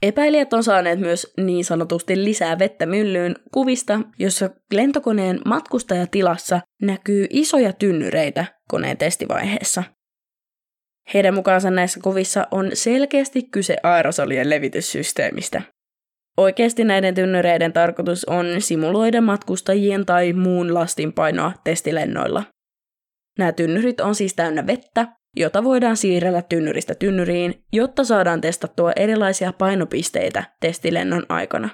Epäilijät 0.02 0.52
on 0.52 0.64
saaneet 0.64 1.00
myös 1.00 1.32
niin 1.36 1.64
sanotusti 1.64 2.24
lisää 2.24 2.58
vettä 2.58 2.86
myllyyn 2.86 3.36
kuvista, 3.52 4.00
jossa 4.18 4.50
lentokoneen 4.72 5.40
matkustajatilassa 5.46 6.60
näkyy 6.82 7.26
isoja 7.30 7.72
tynnyreitä 7.72 8.44
koneen 8.68 8.96
testivaiheessa. 8.96 9.82
Heidän 11.14 11.34
mukaansa 11.34 11.70
näissä 11.70 12.00
kuvissa 12.02 12.46
on 12.50 12.70
selkeästi 12.74 13.42
kyse 13.42 13.76
aerosolien 13.82 14.50
levityssysteemistä. 14.50 15.62
Oikeasti 16.40 16.84
näiden 16.84 17.14
tynnyreiden 17.14 17.72
tarkoitus 17.72 18.24
on 18.24 18.46
simuloida 18.58 19.20
matkustajien 19.20 20.06
tai 20.06 20.32
muun 20.32 20.74
lastin 20.74 21.12
painoa 21.12 21.52
testilennoilla. 21.64 22.44
Nämä 23.38 23.52
tynnyrit 23.52 24.00
on 24.00 24.14
siis 24.14 24.34
täynnä 24.34 24.66
vettä, 24.66 25.08
jota 25.36 25.64
voidaan 25.64 25.96
siirrellä 25.96 26.42
tynnyristä 26.42 26.94
tynnyriin, 26.94 27.62
jotta 27.72 28.04
saadaan 28.04 28.40
testattua 28.40 28.92
erilaisia 28.96 29.52
painopisteitä 29.52 30.44
testilennon 30.60 31.26
aikana. 31.28 31.68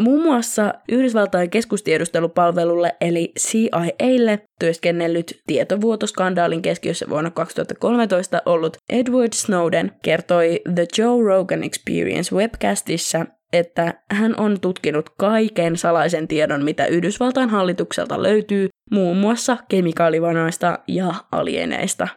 Muun 0.00 0.22
muassa 0.22 0.74
Yhdysvaltain 0.88 1.50
keskustiedustelupalvelulle 1.50 2.96
eli 3.00 3.32
CIAlle 3.38 4.42
työskennellyt 4.58 5.42
tietovuotoskandaalin 5.46 6.62
keskiössä 6.62 7.06
vuonna 7.10 7.30
2013 7.30 8.42
ollut 8.46 8.76
Edward 8.88 9.32
Snowden 9.34 9.92
kertoi 10.02 10.60
The 10.74 10.86
Joe 10.98 11.22
Rogan 11.24 11.64
Experience 11.64 12.36
webcastissa, 12.36 13.26
että 13.52 13.94
hän 14.10 14.40
on 14.40 14.60
tutkinut 14.60 15.10
kaiken 15.10 15.76
salaisen 15.76 16.28
tiedon, 16.28 16.64
mitä 16.64 16.86
Yhdysvaltain 16.86 17.50
hallitukselta 17.50 18.22
löytyy, 18.22 18.68
muun 18.90 19.16
muassa 19.16 19.56
kemikaalivanoista 19.68 20.78
ja 20.88 21.14
alieneista. 21.32 22.08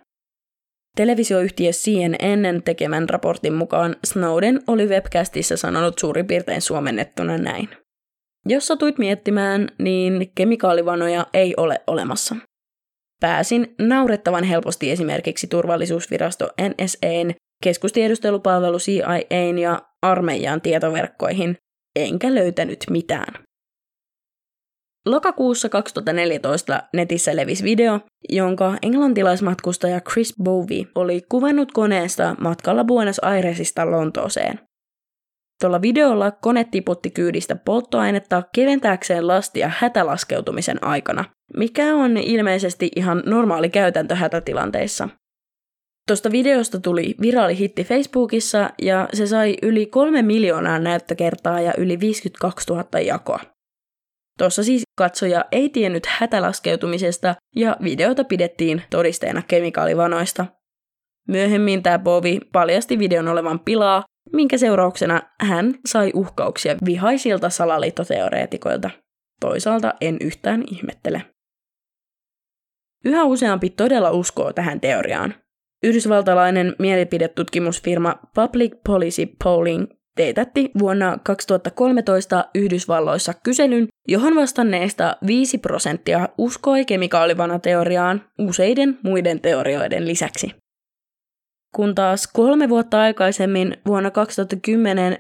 Televisioyhtiö 1.00 1.72
CNN 1.72 2.64
tekemän 2.66 3.10
raportin 3.10 3.54
mukaan 3.54 3.96
Snowden 4.04 4.60
oli 4.68 4.86
webcastissa 4.86 5.58
sanonut 5.58 6.00
suurin 6.00 6.28
piirtein 6.28 6.62
suomennettuna 6.62 7.38
näin. 7.38 7.70
Jos 8.46 8.68
satuit 8.68 8.98
miettimään, 8.98 9.68
niin 9.78 10.32
kemikaalivanoja 10.36 11.26
ei 11.34 11.54
ole 11.58 11.82
olemassa. 11.88 12.36
Pääsin 13.20 13.76
naurettavan 13.82 14.44
helposti 14.44 14.92
esimerkiksi 14.92 15.48
turvallisuusvirasto 15.48 16.50
NSAn, 16.62 17.34
keskustiedustelupalvelu 17.64 18.78
CIAn 18.78 19.58
ja 19.60 19.82
armeijan 20.02 20.62
tietoverkkoihin, 20.62 21.58
enkä 21.96 22.36
löytänyt 22.36 22.80
mitään. 22.90 23.44
Lokakuussa 25.10 25.70
2014 25.70 26.84
netissä 26.94 27.36
levisi 27.36 27.64
video, 27.64 28.00
jonka 28.30 28.78
englantilaismatkustaja 28.82 30.02
Chris 30.02 30.34
Bovey 30.44 30.84
oli 30.96 31.22
kuvannut 31.30 31.72
koneesta 31.72 32.36
matkalla 32.40 32.84
Buenos 32.84 33.24
Airesista 33.24 33.92
Lontooseen. 33.92 34.60
Tuolla 35.62 35.82
videolla 35.82 36.32
kone 36.32 36.64
tiputti 36.64 37.12
kyydistä 37.12 37.56
polttoainetta 37.56 38.44
keventääkseen 38.56 39.28
lastia 39.28 39.72
hätälaskeutumisen 39.78 40.84
aikana, 40.84 41.26
mikä 41.58 41.96
on 41.96 42.18
ilmeisesti 42.18 42.92
ihan 42.96 43.24
normaali 43.26 43.70
käytäntö 43.70 44.16
hätätilanteissa. 44.16 45.10
Tuosta 46.08 46.32
videosta 46.32 46.80
tuli 46.80 47.16
viraali 47.22 47.58
hitti 47.58 47.84
Facebookissa 47.84 48.70
ja 48.82 49.10
se 49.14 49.28
sai 49.28 49.58
yli 49.62 49.86
kolme 49.86 50.22
miljoonaa 50.22 50.80
näyttökertaa 50.80 51.62
ja 51.62 51.74
yli 51.78 52.00
52 52.00 52.74
000 52.74 53.00
jakoa. 53.00 53.40
Tuossa 54.40 54.64
siis 54.64 54.84
katsoja 54.98 55.46
ei 55.52 55.70
tiennyt 55.70 56.06
hätälaskeutumisesta 56.06 57.36
ja 57.56 57.78
videota 57.84 58.24
pidettiin 58.24 58.82
todisteena 58.90 59.42
kemikaalivanoista. 59.48 60.46
Myöhemmin 61.28 61.84
tämä 61.84 62.00
Bovi 62.00 62.40
paljasti 62.54 63.00
videon 63.00 63.28
olevan 63.28 63.60
pilaa, 63.60 64.04
minkä 64.34 64.58
seurauksena 64.58 65.22
hän 65.42 65.74
sai 65.86 66.12
uhkauksia 66.16 66.76
vihaisilta 66.86 67.50
salaliittoteoreetikoilta. 67.50 68.90
Toisaalta 69.40 69.94
en 70.02 70.18
yhtään 70.22 70.64
ihmettele. 70.72 71.26
Yhä 73.06 73.24
useampi 73.24 73.70
todella 73.70 74.12
uskoo 74.12 74.54
tähän 74.54 74.82
teoriaan. 74.82 75.36
Yhdysvaltalainen 75.84 76.76
mielipidetutkimusfirma 76.80 78.16
Public 78.36 78.74
Policy 78.88 79.28
Polling 79.44 79.88
teetätti 80.20 80.72
vuonna 80.80 81.18
2013 81.24 82.46
Yhdysvalloissa 82.56 83.34
kyselyn, 83.44 83.88
johon 84.08 84.36
vastanneista 84.36 85.18
5 85.28 85.58
prosenttia 85.58 86.30
uskoi 86.38 86.86
kemikaalivana 86.86 87.60
teoriaan 87.60 88.22
useiden 88.40 88.98
muiden 89.04 89.42
teorioiden 89.42 90.08
lisäksi. 90.08 90.56
kun 91.76 91.96
taas 91.96 92.28
kolme 92.28 92.70
vuotta 92.70 93.02
aikaisemmin 93.02 93.78
vuonna 93.86 94.12
2010 94.12 95.14
2,6 95.14 95.20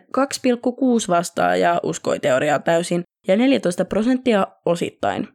vastaajaa 1.09 1.79
uskoi 1.83 2.19
teoriaa 2.19 2.59
täysin 2.59 3.03
ja 3.27 3.35
14 3.35 3.85
prosenttia 3.85 4.47
osittain. 4.65 5.27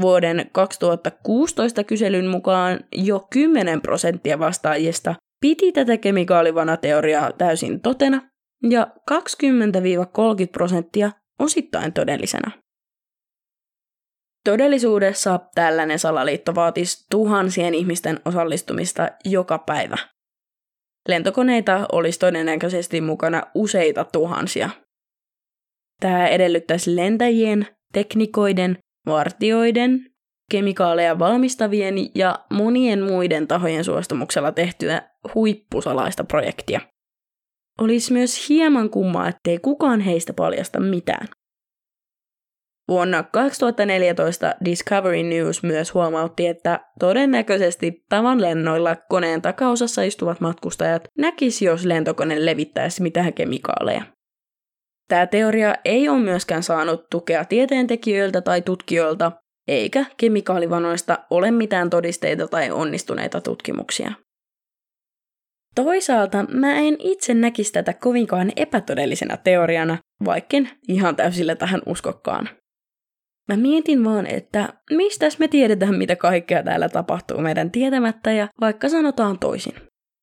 Vuoden 0.00 0.50
2016 0.52 1.84
kyselyn 1.84 2.26
mukaan 2.26 2.80
jo 2.92 3.26
10 3.30 3.80
prosenttia 3.80 4.38
vastaajista 4.38 5.14
piti 5.40 5.72
tätä 5.72 5.96
kemikaalivanateoriaa 5.96 7.32
täysin 7.32 7.80
totena 7.80 8.35
ja 8.70 8.86
20-30 9.10 10.46
prosenttia 10.52 11.10
osittain 11.38 11.92
todellisena. 11.92 12.50
Todellisuudessa 14.44 15.40
tällainen 15.54 15.98
salaliitto 15.98 16.54
vaatisi 16.54 17.06
tuhansien 17.10 17.74
ihmisten 17.74 18.20
osallistumista 18.24 19.08
joka 19.24 19.58
päivä. 19.58 19.96
Lentokoneita 21.08 21.86
olisi 21.92 22.18
todennäköisesti 22.18 23.00
mukana 23.00 23.42
useita 23.54 24.04
tuhansia. 24.04 24.70
Tämä 26.00 26.28
edellyttäisi 26.28 26.96
lentäjien, 26.96 27.66
teknikoiden, 27.92 28.78
vartioiden, 29.06 30.10
kemikaaleja 30.50 31.18
valmistavien 31.18 31.94
ja 32.14 32.38
monien 32.50 33.02
muiden 33.02 33.48
tahojen 33.48 33.84
suostumuksella 33.84 34.52
tehtyä 34.52 35.02
huippusalaista 35.34 36.24
projektia. 36.24 36.80
Olisi 37.80 38.12
myös 38.12 38.48
hieman 38.48 38.90
kummaa, 38.90 39.28
ettei 39.28 39.58
kukaan 39.58 40.00
heistä 40.00 40.32
paljasta 40.32 40.80
mitään. 40.80 41.28
Vuonna 42.88 43.22
2014 43.22 44.54
Discovery 44.64 45.22
News 45.22 45.62
myös 45.62 45.94
huomautti, 45.94 46.46
että 46.46 46.80
todennäköisesti 47.00 48.04
tavan 48.08 48.40
lennoilla 48.40 48.96
koneen 49.08 49.42
takaosassa 49.42 50.02
istuvat 50.02 50.40
matkustajat 50.40 51.08
näkisi, 51.18 51.64
jos 51.64 51.84
lentokone 51.84 52.46
levittäisi 52.46 53.02
mitään 53.02 53.34
kemikaaleja. 53.34 54.02
Tämä 55.08 55.26
teoria 55.26 55.74
ei 55.84 56.08
ole 56.08 56.18
myöskään 56.18 56.62
saanut 56.62 57.10
tukea 57.10 57.44
tieteentekijöiltä 57.44 58.40
tai 58.40 58.62
tutkijoilta, 58.62 59.32
eikä 59.68 60.04
kemikaalivanoista 60.16 61.18
ole 61.30 61.50
mitään 61.50 61.90
todisteita 61.90 62.48
tai 62.48 62.70
onnistuneita 62.70 63.40
tutkimuksia. 63.40 64.12
Toisaalta 65.76 66.44
mä 66.52 66.74
en 66.74 66.96
itse 66.98 67.34
näkisi 67.34 67.72
tätä 67.72 67.92
kovinkaan 67.92 68.52
epätodellisena 68.56 69.36
teoriana, 69.36 69.98
vaikken 70.24 70.70
ihan 70.88 71.16
täysillä 71.16 71.54
tähän 71.54 71.82
uskokkaan. 71.86 72.48
Mä 73.48 73.56
mietin 73.56 74.04
vaan, 74.04 74.26
että 74.26 74.68
mistä 74.90 75.26
me 75.38 75.48
tiedetään, 75.48 75.94
mitä 75.94 76.16
kaikkea 76.16 76.62
täällä 76.62 76.88
tapahtuu 76.88 77.38
meidän 77.38 77.70
tietämättä 77.70 78.32
ja 78.32 78.48
vaikka 78.60 78.88
sanotaan 78.88 79.38
toisin. 79.38 79.74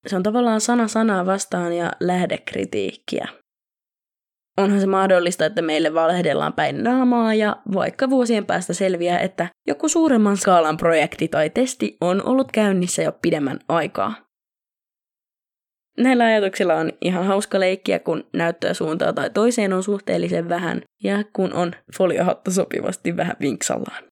Se 0.07 0.15
on 0.15 0.23
tavallaan 0.23 0.61
sana 0.61 0.87
sanaa 0.87 1.25
vastaan 1.25 1.73
ja 1.73 1.91
lähdekritiikkiä. 1.99 3.27
Onhan 4.57 4.79
se 4.79 4.87
mahdollista, 4.87 5.45
että 5.45 5.61
meille 5.61 5.93
valehdellaan 5.93 6.53
päin 6.53 6.83
naamaa 6.83 7.33
ja 7.33 7.57
vaikka 7.73 8.09
vuosien 8.09 8.45
päästä 8.45 8.73
selviää, 8.73 9.19
että 9.19 9.47
joku 9.67 9.89
suuremman 9.89 10.37
skaalan 10.37 10.77
projekti 10.77 11.27
tai 11.27 11.49
testi 11.49 11.97
on 12.01 12.25
ollut 12.25 12.51
käynnissä 12.51 13.01
jo 13.03 13.11
pidemmän 13.21 13.59
aikaa. 13.67 14.13
Näillä 15.97 16.25
ajatuksilla 16.25 16.75
on 16.75 16.91
ihan 17.01 17.25
hauska 17.25 17.59
leikkiä, 17.59 17.99
kun 17.99 18.23
näyttöä 18.33 18.73
suuntaan 18.73 19.15
tai 19.15 19.29
toiseen 19.29 19.73
on 19.73 19.83
suhteellisen 19.83 20.49
vähän 20.49 20.81
ja 21.03 21.23
kun 21.33 21.53
on 21.53 21.71
foliohattu 21.97 22.51
sopivasti 22.51 23.17
vähän 23.17 23.35
vinksallaan. 23.41 24.03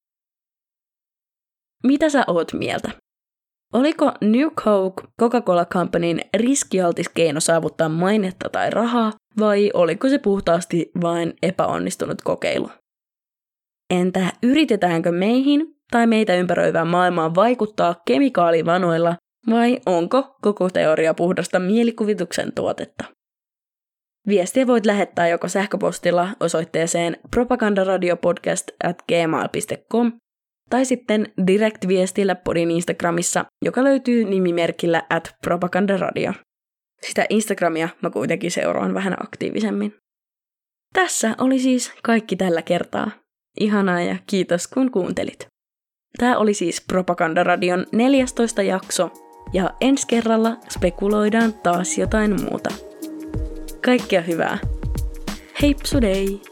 Mitä 1.84 2.10
sä 2.10 2.24
oot 2.28 2.54
mieltä? 2.54 2.92
Oliko 3.74 4.12
New 4.22 4.48
Coke 4.48 5.04
Coca-Cola 5.22 5.66
Companyn 5.66 6.22
riskialtis 6.38 7.10
keino 7.10 7.40
saavuttaa 7.40 7.90
mainetta 7.90 8.50
tai 8.50 8.70
rahaa, 8.70 9.12
vai 9.40 9.72
oliko 9.74 10.10
se 10.10 10.18
puhtaasti 10.18 10.92
vain 11.02 11.34
epäonnistunut 11.42 12.22
kokeilu? 12.22 12.70
Entä 13.90 14.34
yritetäänkö 14.44 15.12
meihin 15.12 15.76
tai 15.92 16.08
meitä 16.08 16.36
ympäröivään 16.36 16.88
maailmaan 16.88 17.36
vaikuttaa 17.36 17.96
kemikaalivanoilla 18.06 19.16
vai 19.50 19.80
onko 19.86 20.36
koko 20.42 20.70
teoria 20.70 21.14
puhdasta 21.14 21.60
mielikuvituksen 21.60 22.52
tuotetta? 22.54 23.04
Viestiä 24.28 24.68
voit 24.68 24.86
lähettää 24.86 25.28
joko 25.28 25.48
sähköpostilla 25.48 26.30
osoitteeseen 26.40 27.18
propagandaradiopodcast 27.32 28.68
at 28.84 29.02
gmail.com 29.08 30.12
tai 30.70 30.86
sitten 30.86 31.34
direct-viestillä 31.48 32.36
podin 32.36 32.72
Instagramissa, 32.72 33.46
joka 33.66 33.84
löytyy 33.84 34.26
nimimerkillä 34.26 35.04
at 35.10 35.36
propagandaradio. 35.44 36.34
Sitä 37.02 37.26
Instagramia 37.30 37.90
mä 38.02 38.10
kuitenkin 38.10 38.52
seuraan 38.52 38.94
vähän 38.94 39.16
aktiivisemmin. 39.24 39.96
Tässä 40.94 41.36
oli 41.38 41.60
siis 41.60 41.94
kaikki 42.04 42.36
tällä 42.36 42.62
kertaa. 42.62 43.12
Ihanaa 43.60 44.02
ja 44.02 44.16
kiitos 44.28 44.68
kun 44.68 44.92
kuuntelit. 44.92 45.48
Tämä 46.18 46.38
oli 46.38 46.54
siis 46.54 46.82
Propagandaradion 46.88 47.86
14 47.92 48.62
jakso 48.62 49.31
ja 49.54 49.74
ensi 49.82 50.08
kerralla 50.08 50.58
spekuloidaan 50.70 51.54
taas 51.54 51.98
jotain 51.98 52.42
muuta. 52.44 52.70
Kaikkea 53.86 54.22
hyvää. 54.22 54.58
Heipsudei! 55.62 56.51